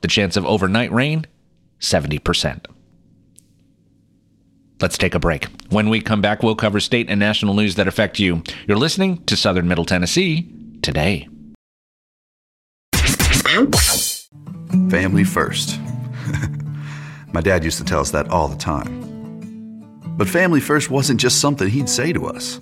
The 0.00 0.08
chance 0.08 0.36
of 0.36 0.44
overnight 0.44 0.92
rain, 0.92 1.26
70%. 1.80 2.66
Let's 4.80 4.98
take 4.98 5.14
a 5.14 5.20
break. 5.20 5.46
When 5.70 5.88
we 5.88 6.00
come 6.00 6.20
back, 6.20 6.42
we'll 6.42 6.54
cover 6.54 6.78
state 6.80 7.10
and 7.10 7.18
national 7.18 7.54
news 7.54 7.74
that 7.76 7.88
affect 7.88 8.18
you. 8.18 8.42
You're 8.66 8.76
listening 8.76 9.24
to 9.24 9.36
Southern 9.36 9.66
Middle 9.66 9.84
Tennessee 9.84 10.52
today. 10.82 11.28
Family 14.90 15.24
first. 15.24 15.80
My 17.32 17.40
dad 17.40 17.64
used 17.64 17.78
to 17.78 17.84
tell 17.84 18.00
us 18.00 18.10
that 18.12 18.28
all 18.30 18.48
the 18.48 18.56
time. 18.56 19.04
But 20.16 20.28
family 20.28 20.60
first 20.60 20.90
wasn't 20.90 21.20
just 21.20 21.40
something 21.40 21.68
he'd 21.68 21.88
say 21.88 22.12
to 22.12 22.26
us, 22.26 22.60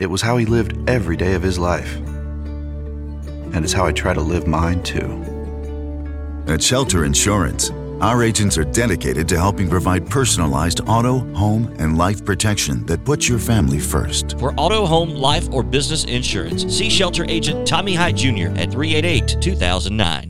it 0.00 0.06
was 0.06 0.22
how 0.22 0.38
he 0.38 0.46
lived 0.46 0.88
every 0.88 1.16
day 1.16 1.34
of 1.34 1.42
his 1.42 1.58
life. 1.58 1.96
And 3.52 3.64
it's 3.64 3.72
how 3.72 3.84
I 3.86 3.92
try 3.92 4.14
to 4.14 4.20
live 4.20 4.46
mine 4.46 4.82
too. 4.82 5.24
At 6.48 6.62
Shelter 6.62 7.04
Insurance, 7.04 7.70
our 8.00 8.22
agents 8.22 8.56
are 8.56 8.64
dedicated 8.64 9.28
to 9.28 9.38
helping 9.38 9.68
provide 9.68 10.08
personalized 10.08 10.80
auto, 10.88 11.18
home, 11.34 11.74
and 11.78 11.98
life 11.98 12.24
protection 12.24 12.86
that 12.86 13.04
puts 13.04 13.28
your 13.28 13.38
family 13.38 13.78
first. 13.78 14.38
For 14.38 14.54
auto, 14.56 14.86
home, 14.86 15.10
life, 15.10 15.52
or 15.52 15.62
business 15.62 16.04
insurance, 16.04 16.62
see 16.74 16.88
Shelter 16.88 17.26
Agent 17.28 17.66
Tommy 17.66 17.94
Hyde 17.94 18.16
Jr. 18.16 18.48
at 18.56 18.72
388 18.72 19.36
2009. 19.42 20.29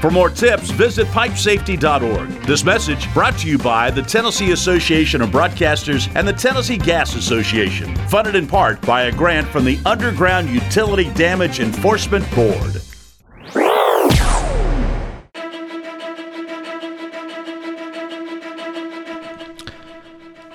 For 0.00 0.12
more 0.12 0.30
tips, 0.30 0.70
visit 0.70 1.08
pipesafety.org. 1.08 2.28
This 2.46 2.64
message 2.64 3.12
brought 3.12 3.36
to 3.38 3.48
you 3.48 3.58
by 3.58 3.90
the 3.90 4.02
Tennessee 4.02 4.52
Association 4.52 5.20
of 5.20 5.30
Broadcasters 5.30 6.08
and 6.14 6.26
the 6.26 6.32
Tennessee 6.32 6.78
Gas 6.78 7.16
Association, 7.16 7.96
funded 8.06 8.36
in 8.36 8.46
part 8.46 8.80
by 8.82 9.02
a 9.02 9.12
grant 9.12 9.48
from 9.48 9.64
the 9.64 9.80
Underground 9.84 10.50
Utility 10.50 11.12
Damage 11.14 11.58
Enforcement 11.58 12.24
Board. 12.32 12.77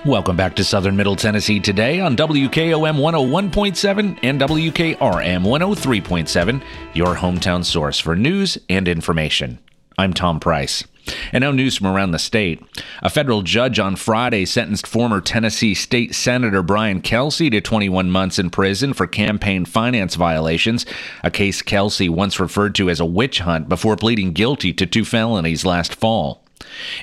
Welcome 0.04 0.36
back 0.36 0.54
to 0.56 0.64
Southern 0.64 0.96
Middle 0.96 1.16
Tennessee 1.16 1.60
today 1.60 1.98
on 1.98 2.14
WKOM 2.14 2.98
101.7 2.98 4.18
and 4.22 4.38
WKRM 4.38 4.98
103.7, 4.98 6.62
your 6.92 7.14
hometown 7.14 7.64
source 7.64 7.98
for 7.98 8.14
news 8.14 8.58
and 8.68 8.86
information. 8.86 9.58
I'm 9.96 10.12
Tom 10.12 10.40
Price. 10.40 10.84
And 11.32 11.40
now 11.40 11.52
news 11.52 11.78
from 11.78 11.86
around 11.86 12.10
the 12.10 12.18
state. 12.18 12.62
A 13.00 13.08
federal 13.08 13.40
judge 13.40 13.78
on 13.78 13.96
Friday 13.96 14.44
sentenced 14.44 14.86
former 14.86 15.22
Tennessee 15.22 15.72
State 15.72 16.14
Senator 16.14 16.62
Brian 16.62 17.00
Kelsey 17.00 17.48
to 17.48 17.62
21 17.62 18.10
months 18.10 18.38
in 18.38 18.50
prison 18.50 18.92
for 18.92 19.06
campaign 19.06 19.64
finance 19.64 20.16
violations, 20.16 20.84
a 21.22 21.30
case 21.30 21.62
Kelsey 21.62 22.10
once 22.10 22.38
referred 22.38 22.74
to 22.74 22.90
as 22.90 23.00
a 23.00 23.06
witch 23.06 23.38
hunt 23.38 23.70
before 23.70 23.96
pleading 23.96 24.32
guilty 24.34 24.74
to 24.74 24.84
two 24.84 25.06
felonies 25.06 25.64
last 25.64 25.94
fall. 25.94 26.43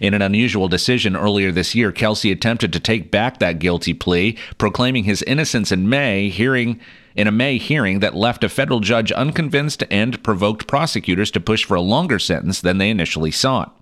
In 0.02 0.14
an 0.14 0.22
unusual 0.22 0.68
decision 0.68 1.16
earlier 1.16 1.52
this 1.52 1.76
year, 1.76 1.92
Kelsey 1.92 2.32
attempted 2.32 2.74
to 2.74 2.80
take 2.80 3.12
back 3.12 3.40
that 3.40 3.60
guilty 3.60 3.94
plea, 3.94 4.38
proclaiming 4.58 5.04
his 5.04 5.24
innocence 5.24 5.72
in 5.72 5.90
May, 5.90 6.30
hearing 6.30 6.80
in 7.16 7.28
a 7.28 7.32
May 7.32 7.58
hearing 7.58 8.00
that 8.00 8.16
left 8.16 8.44
a 8.44 8.50
federal 8.50 8.80
judge 8.80 9.12
unconvinced 9.12 9.84
and 9.92 10.24
provoked 10.24 10.68
prosecutors 10.68 11.32
to 11.32 11.40
push 11.40 11.66
for 11.66 11.76
a 11.76 11.82
longer 11.82 12.20
sentence 12.20 12.62
than 12.62 12.78
they 12.78 12.90
initially 12.90 13.32
sought. 13.32 13.78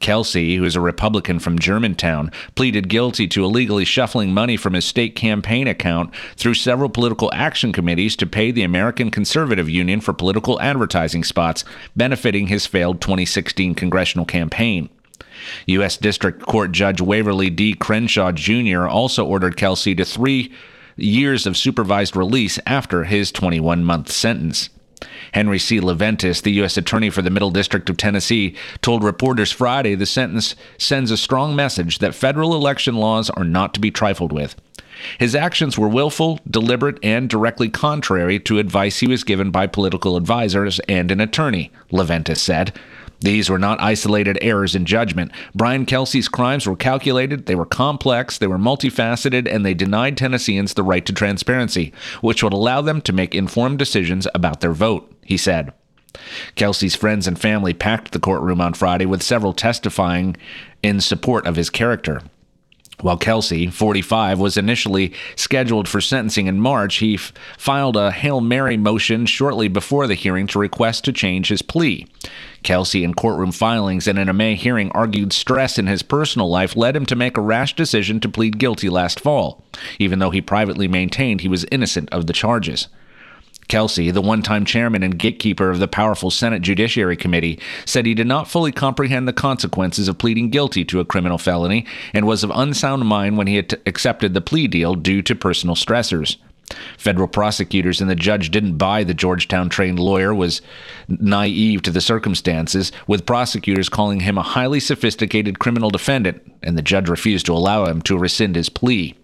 Kelsey, 0.00 0.56
who 0.56 0.64
is 0.64 0.74
a 0.74 0.80
Republican 0.80 1.38
from 1.38 1.58
Germantown, 1.58 2.30
pleaded 2.54 2.88
guilty 2.88 3.28
to 3.28 3.44
illegally 3.44 3.84
shuffling 3.84 4.32
money 4.32 4.56
from 4.56 4.72
his 4.74 4.84
state 4.84 5.14
campaign 5.14 5.68
account 5.68 6.12
through 6.36 6.54
several 6.54 6.88
political 6.88 7.30
action 7.32 7.72
committees 7.72 8.16
to 8.16 8.26
pay 8.26 8.50
the 8.50 8.62
American 8.62 9.10
Conservative 9.10 9.68
Union 9.68 10.00
for 10.00 10.12
political 10.12 10.60
advertising 10.60 11.24
spots 11.24 11.64
benefiting 11.94 12.48
his 12.48 12.66
failed 12.66 13.00
2016 13.00 13.74
congressional 13.74 14.26
campaign. 14.26 14.88
U.S. 15.66 15.96
District 15.96 16.42
Court 16.42 16.72
Judge 16.72 17.00
Waverly 17.00 17.50
D. 17.50 17.74
Crenshaw 17.74 18.32
Jr. 18.32 18.86
also 18.86 19.24
ordered 19.24 19.56
Kelsey 19.56 19.94
to 19.94 20.04
three 20.04 20.52
years 20.96 21.46
of 21.46 21.56
supervised 21.56 22.16
release 22.16 22.58
after 22.66 23.04
his 23.04 23.32
21 23.32 23.84
month 23.84 24.10
sentence. 24.10 24.70
Henry 25.32 25.58
C. 25.58 25.80
Leventis, 25.80 26.42
the 26.42 26.52
U.S. 26.52 26.76
Attorney 26.76 27.10
for 27.10 27.22
the 27.22 27.30
Middle 27.30 27.50
District 27.50 27.88
of 27.90 27.96
Tennessee, 27.96 28.54
told 28.82 29.02
reporters 29.02 29.50
Friday 29.50 29.94
the 29.94 30.06
sentence 30.06 30.54
sends 30.78 31.10
a 31.10 31.16
strong 31.16 31.56
message 31.56 31.98
that 31.98 32.14
federal 32.14 32.54
election 32.54 32.96
laws 32.96 33.30
are 33.30 33.44
not 33.44 33.74
to 33.74 33.80
be 33.80 33.90
trifled 33.90 34.32
with. 34.32 34.54
His 35.18 35.34
actions 35.34 35.78
were 35.78 35.88
willful, 35.88 36.38
deliberate, 36.48 36.98
and 37.02 37.28
directly 37.28 37.68
contrary 37.68 38.38
to 38.40 38.58
advice 38.58 39.00
he 39.00 39.08
was 39.08 39.24
given 39.24 39.50
by 39.50 39.66
political 39.66 40.16
advisers 40.16 40.80
and 40.80 41.10
an 41.10 41.20
attorney, 41.20 41.72
Leventis 41.90 42.38
said. 42.38 42.78
These 43.22 43.48
were 43.48 43.58
not 43.58 43.80
isolated 43.80 44.38
errors 44.42 44.74
in 44.74 44.84
judgment. 44.84 45.32
Brian 45.54 45.86
Kelsey's 45.86 46.28
crimes 46.28 46.66
were 46.66 46.76
calculated, 46.76 47.46
they 47.46 47.54
were 47.54 47.64
complex, 47.64 48.36
they 48.36 48.46
were 48.46 48.58
multifaceted, 48.58 49.52
and 49.52 49.64
they 49.64 49.74
denied 49.74 50.16
Tennesseans 50.16 50.74
the 50.74 50.82
right 50.82 51.06
to 51.06 51.12
transparency, 51.12 51.92
which 52.20 52.42
would 52.42 52.52
allow 52.52 52.80
them 52.80 53.00
to 53.02 53.12
make 53.12 53.34
informed 53.34 53.78
decisions 53.78 54.26
about 54.34 54.60
their 54.60 54.72
vote, 54.72 55.12
he 55.24 55.36
said. 55.36 55.72
Kelsey's 56.56 56.94
friends 56.94 57.26
and 57.26 57.40
family 57.40 57.72
packed 57.72 58.12
the 58.12 58.20
courtroom 58.20 58.60
on 58.60 58.74
Friday 58.74 59.06
with 59.06 59.22
several 59.22 59.52
testifying 59.52 60.36
in 60.82 61.00
support 61.00 61.46
of 61.46 61.56
his 61.56 61.70
character. 61.70 62.20
While 63.02 63.16
Kelsey, 63.16 63.66
45, 63.66 64.38
was 64.38 64.56
initially 64.56 65.12
scheduled 65.34 65.88
for 65.88 66.00
sentencing 66.00 66.46
in 66.46 66.60
March, 66.60 66.96
he 66.96 67.14
f- 67.14 67.32
filed 67.58 67.96
a 67.96 68.12
Hail 68.12 68.40
Mary 68.40 68.76
motion 68.76 69.26
shortly 69.26 69.66
before 69.66 70.06
the 70.06 70.14
hearing 70.14 70.46
to 70.46 70.60
request 70.60 71.04
to 71.04 71.12
change 71.12 71.48
his 71.48 71.62
plea. 71.62 72.06
Kelsey, 72.62 73.02
in 73.02 73.14
courtroom 73.14 73.50
filings 73.50 74.06
and 74.06 74.20
in 74.20 74.28
a 74.28 74.32
May 74.32 74.54
hearing, 74.54 74.92
argued 74.92 75.32
stress 75.32 75.78
in 75.78 75.88
his 75.88 76.04
personal 76.04 76.48
life 76.48 76.76
led 76.76 76.94
him 76.94 77.04
to 77.06 77.16
make 77.16 77.36
a 77.36 77.42
rash 77.42 77.74
decision 77.74 78.20
to 78.20 78.28
plead 78.28 78.58
guilty 78.58 78.88
last 78.88 79.18
fall, 79.18 79.64
even 79.98 80.20
though 80.20 80.30
he 80.30 80.40
privately 80.40 80.86
maintained 80.86 81.40
he 81.40 81.48
was 81.48 81.66
innocent 81.72 82.08
of 82.12 82.28
the 82.28 82.32
charges. 82.32 82.86
Kelsey, 83.72 84.10
the 84.10 84.20
one 84.20 84.42
time 84.42 84.66
chairman 84.66 85.02
and 85.02 85.18
gatekeeper 85.18 85.70
of 85.70 85.78
the 85.78 85.88
powerful 85.88 86.30
Senate 86.30 86.60
Judiciary 86.60 87.16
Committee, 87.16 87.58
said 87.86 88.04
he 88.04 88.12
did 88.12 88.26
not 88.26 88.46
fully 88.46 88.70
comprehend 88.70 89.26
the 89.26 89.32
consequences 89.32 90.08
of 90.08 90.18
pleading 90.18 90.50
guilty 90.50 90.84
to 90.84 91.00
a 91.00 91.06
criminal 91.06 91.38
felony 91.38 91.86
and 92.12 92.26
was 92.26 92.44
of 92.44 92.52
unsound 92.54 93.06
mind 93.06 93.38
when 93.38 93.46
he 93.46 93.56
had 93.56 93.80
accepted 93.86 94.34
the 94.34 94.42
plea 94.42 94.68
deal 94.68 94.94
due 94.94 95.22
to 95.22 95.34
personal 95.34 95.74
stressors. 95.74 96.36
Federal 96.98 97.26
prosecutors 97.26 98.02
and 98.02 98.10
the 98.10 98.14
judge 98.14 98.50
didn't 98.50 98.76
buy 98.76 99.04
the 99.04 99.14
Georgetown 99.14 99.70
trained 99.70 99.98
lawyer 99.98 100.34
was 100.34 100.60
naive 101.08 101.80
to 101.80 101.90
the 101.90 102.02
circumstances, 102.02 102.92
with 103.06 103.24
prosecutors 103.24 103.88
calling 103.88 104.20
him 104.20 104.36
a 104.36 104.42
highly 104.42 104.80
sophisticated 104.80 105.58
criminal 105.58 105.88
defendant, 105.88 106.42
and 106.62 106.76
the 106.76 106.82
judge 106.82 107.08
refused 107.08 107.46
to 107.46 107.54
allow 107.54 107.86
him 107.86 108.02
to 108.02 108.18
rescind 108.18 108.54
his 108.54 108.68
plea. 108.68 109.16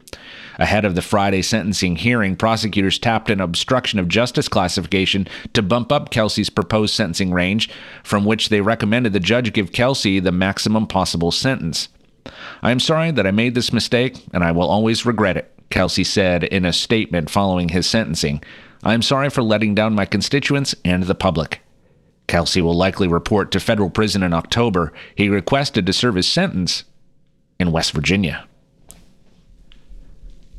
Ahead 0.59 0.85
of 0.85 0.97
the 0.97 1.03
Friday 1.03 1.43
sentencing 1.43 1.97
hearing, 1.97 2.35
prosecutors 2.35 2.99
tapped 2.99 3.31
an 3.31 3.41
obstruction 3.41 4.01
of 4.01 4.09
justice 4.09 4.49
classification 4.49 5.29
to 5.53 5.63
bump 5.63 5.93
up 5.93 6.11
Kelsey's 6.11 6.51
proposed 6.51 6.95
sentencing 6.95 7.33
range, 7.33 7.71
from 8.03 8.25
which 8.25 8.49
they 8.49 8.61
recommended 8.61 9.13
the 9.13 9.21
judge 9.21 9.53
give 9.53 9.71
Kelsey 9.71 10.19
the 10.19 10.33
maximum 10.33 10.89
possible 10.89 11.31
sentence. 11.31 11.89
I 12.61 12.73
am 12.73 12.81
sorry 12.81 13.13
that 13.13 13.27
I 13.27 13.31
made 13.31 13.55
this 13.55 13.73
mistake, 13.73 14.25
and 14.33 14.43
I 14.43 14.51
will 14.51 14.69
always 14.69 15.07
regret 15.07 15.37
it, 15.37 15.53
Kelsey 15.71 16.05
said 16.05 16.43
in 16.43 16.65
a 16.65 16.73
statement 16.73 17.31
following 17.31 17.69
his 17.69 17.87
sentencing. 17.87 18.43
I 18.83 18.95
am 18.95 19.03
sorry 19.03 19.31
for 19.31 19.43
letting 19.43 19.77
down 19.77 19.95
my 19.95 20.07
constituents 20.07 20.75
and 20.85 21.05
the 21.05 21.15
public. 21.15 21.61
Kelsey 22.27 22.61
will 22.61 22.75
likely 22.75 23.07
report 23.07 23.53
to 23.53 23.61
federal 23.61 23.91
prison 23.91 24.25
in 24.25 24.35
October. 24.35 24.93
He 25.15 25.29
requested 25.29 25.87
to 25.87 25.93
serve 25.93 26.17
his 26.17 26.29
sentence 26.29 26.83
in 27.61 27.73
West 27.73 27.93
Virginia. 27.93 28.48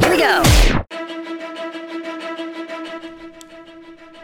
Here 0.00 0.10
we 0.10 0.18
go. 0.18 0.42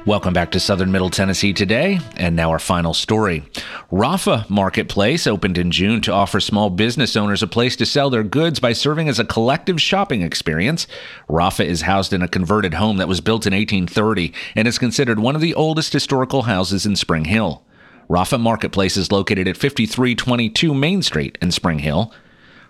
Welcome 0.06 0.32
back 0.32 0.50
to 0.52 0.60
Southern 0.60 0.90
Middle 0.90 1.10
Tennessee 1.10 1.52
today, 1.52 2.00
and 2.16 2.34
now 2.34 2.50
our 2.50 2.58
final 2.58 2.94
story. 2.94 3.44
Rapha 3.92 4.48
Marketplace 4.48 5.26
opened 5.26 5.58
in 5.58 5.70
June 5.70 6.00
to 6.00 6.12
offer 6.12 6.40
small 6.40 6.70
business 6.70 7.16
owners 7.16 7.42
a 7.42 7.46
place 7.46 7.76
to 7.76 7.86
sell 7.86 8.08
their 8.08 8.22
goods 8.22 8.60
by 8.60 8.72
serving 8.72 9.08
as 9.08 9.18
a 9.18 9.24
collective 9.24 9.80
shopping 9.80 10.22
experience. 10.22 10.86
Rapha 11.28 11.64
is 11.64 11.82
housed 11.82 12.12
in 12.12 12.22
a 12.22 12.28
converted 12.28 12.74
home 12.74 12.96
that 12.96 13.08
was 13.08 13.20
built 13.20 13.46
in 13.46 13.52
1830 13.52 14.32
and 14.56 14.66
is 14.66 14.78
considered 14.78 15.20
one 15.20 15.34
of 15.34 15.42
the 15.42 15.54
oldest 15.54 15.92
historical 15.92 16.42
houses 16.42 16.86
in 16.86 16.96
Spring 16.96 17.26
Hill. 17.26 17.62
Rapha 18.08 18.40
Marketplace 18.40 18.96
is 18.96 19.12
located 19.12 19.46
at 19.46 19.56
5322 19.56 20.74
Main 20.74 21.02
Street 21.02 21.36
in 21.42 21.52
Spring 21.52 21.78
Hill. 21.80 22.12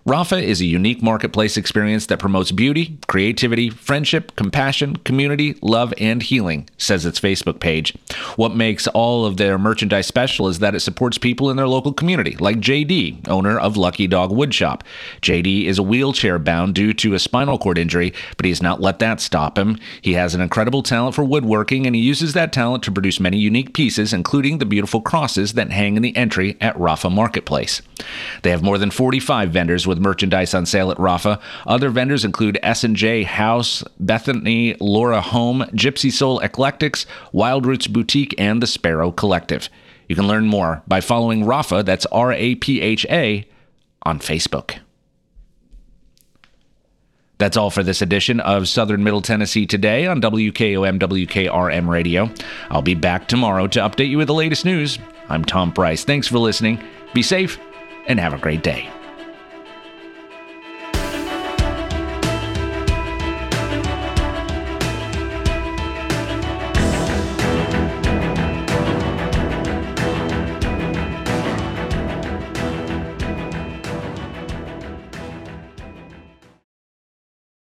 Rapha 0.07 0.43
is 0.43 0.63
a 0.63 0.65
unique 0.65 1.03
marketplace 1.03 1.59
experience 1.59 2.07
that 2.07 2.19
promotes 2.19 2.53
beauty, 2.53 2.99
creativity, 3.07 3.69
friendship, 3.69 4.35
compassion, 4.35 4.97
community, 4.97 5.57
love, 5.61 5.93
and 5.99 6.23
healing, 6.23 6.67
says 6.79 7.05
its 7.05 7.21
Facebook 7.21 7.61
page. 7.61 7.95
What 8.37 8.57
makes 8.57 8.87
all 8.89 9.27
of 9.27 9.37
their 9.37 9.59
merchandise 9.59 10.07
special 10.07 10.49
is 10.49 10.61
that 10.61 10.75
it 10.75 10.81
supports 10.81 11.19
people 11.19 11.51
in 11.51 11.59
their 11.59 11.69
local 11.69 11.93
community, 11.93 12.35
like 12.41 12.61
JD, 12.61 13.29
owner 13.29 13.59
of 13.59 13.77
Lucky 13.77 14.07
Dog 14.07 14.31
Woodshop. 14.31 14.81
JD 15.21 15.67
is 15.67 15.79
a 15.79 15.83
wheelchair 15.83 16.39
bound 16.39 16.75
due 16.75 16.95
to 16.95 17.13
a 17.13 17.19
spinal 17.19 17.59
cord 17.59 17.77
injury, 17.77 18.15
but 18.39 18.47
he 18.47 18.51
has 18.51 18.63
not 18.63 18.81
let 18.81 19.01
that 19.01 19.21
stop 19.21 19.59
him. 19.59 19.79
He 20.01 20.15
has 20.15 20.35
an 20.35 20.41
incredible 20.41 20.83
talent 20.83 21.15
for 21.15 21.25
woodworking, 21.25 21.87
and 21.87 21.95
he 21.95 22.01
uses 22.01 22.33
that 22.33 22.55
talent 22.55 22.83
to 22.85 22.93
produce 22.93 23.21
many 23.21 23.37
unique 23.37 23.75
pieces, 23.75 24.15
including 24.15 24.59
the 24.59 24.67
beautiful 24.67 25.03
crosses 25.03 25.53
that 25.53 25.73
hang 25.73 25.97
in 25.97 26.03
the 26.03 26.17
entry 26.17 26.57
at 26.59 26.75
Rapha 26.77 27.13
Marketplace. 27.13 27.83
They 28.43 28.51
have 28.51 28.63
more 28.63 28.79
than 28.79 28.91
45 28.91 29.51
vendors 29.51 29.87
with 29.91 29.99
merchandise 29.99 30.55
on 30.55 30.65
sale 30.65 30.91
at 30.91 30.97
Rapha. 30.97 31.39
Other 31.67 31.91
vendors 31.91 32.25
include 32.25 32.59
S&J 32.63 33.25
House, 33.25 33.85
Bethany 33.99 34.75
Laura 34.81 35.21
Home, 35.21 35.65
Gypsy 35.75 36.11
Soul 36.11 36.41
Eclectics, 36.41 37.05
Wild 37.33 37.67
Roots 37.67 37.87
Boutique, 37.87 38.35
and 38.39 38.63
the 38.63 38.67
Sparrow 38.67 39.13
Collective. 39.13 39.69
You 40.09 40.17
can 40.17 40.27
learn 40.27 40.47
more 40.47 40.83
by 40.89 41.03
following 41.03 41.45
Rapha, 41.45 41.85
that's 41.85 42.07
R 42.07 42.33
A 42.33 42.55
P 42.55 42.81
H 42.81 43.05
A, 43.11 43.47
on 44.03 44.19
Facebook. 44.19 44.79
That's 47.39 47.57
all 47.57 47.71
for 47.71 47.83
this 47.83 48.03
edition 48.03 48.39
of 48.41 48.69
Southern 48.69 49.03
Middle 49.03 49.23
Tennessee 49.23 49.67
Today 49.67 50.07
on 50.07 50.21
WKOM 50.21 50.99
WKRM 50.99 51.89
Radio. 51.89 52.31
I'll 52.71 52.83
be 52.83 52.95
back 52.95 53.29
tomorrow 53.29 53.67
to 53.69 53.81
update 53.81 54.11
you 54.11 54.19
with 54.19 54.27
the 54.27 54.35
latest 54.35 54.67
news. 54.67 54.99
I'm 55.31 55.45
Tom 55.45 55.73
Price. 55.73 56.05
Thanks 56.05 56.29
for 56.29 56.39
listening. 56.39 56.83
Be 57.15 57.23
safe 57.23 57.59
and 58.07 58.21
have 58.21 58.35
a 58.35 58.39
great 58.39 58.63
day. 58.63 58.91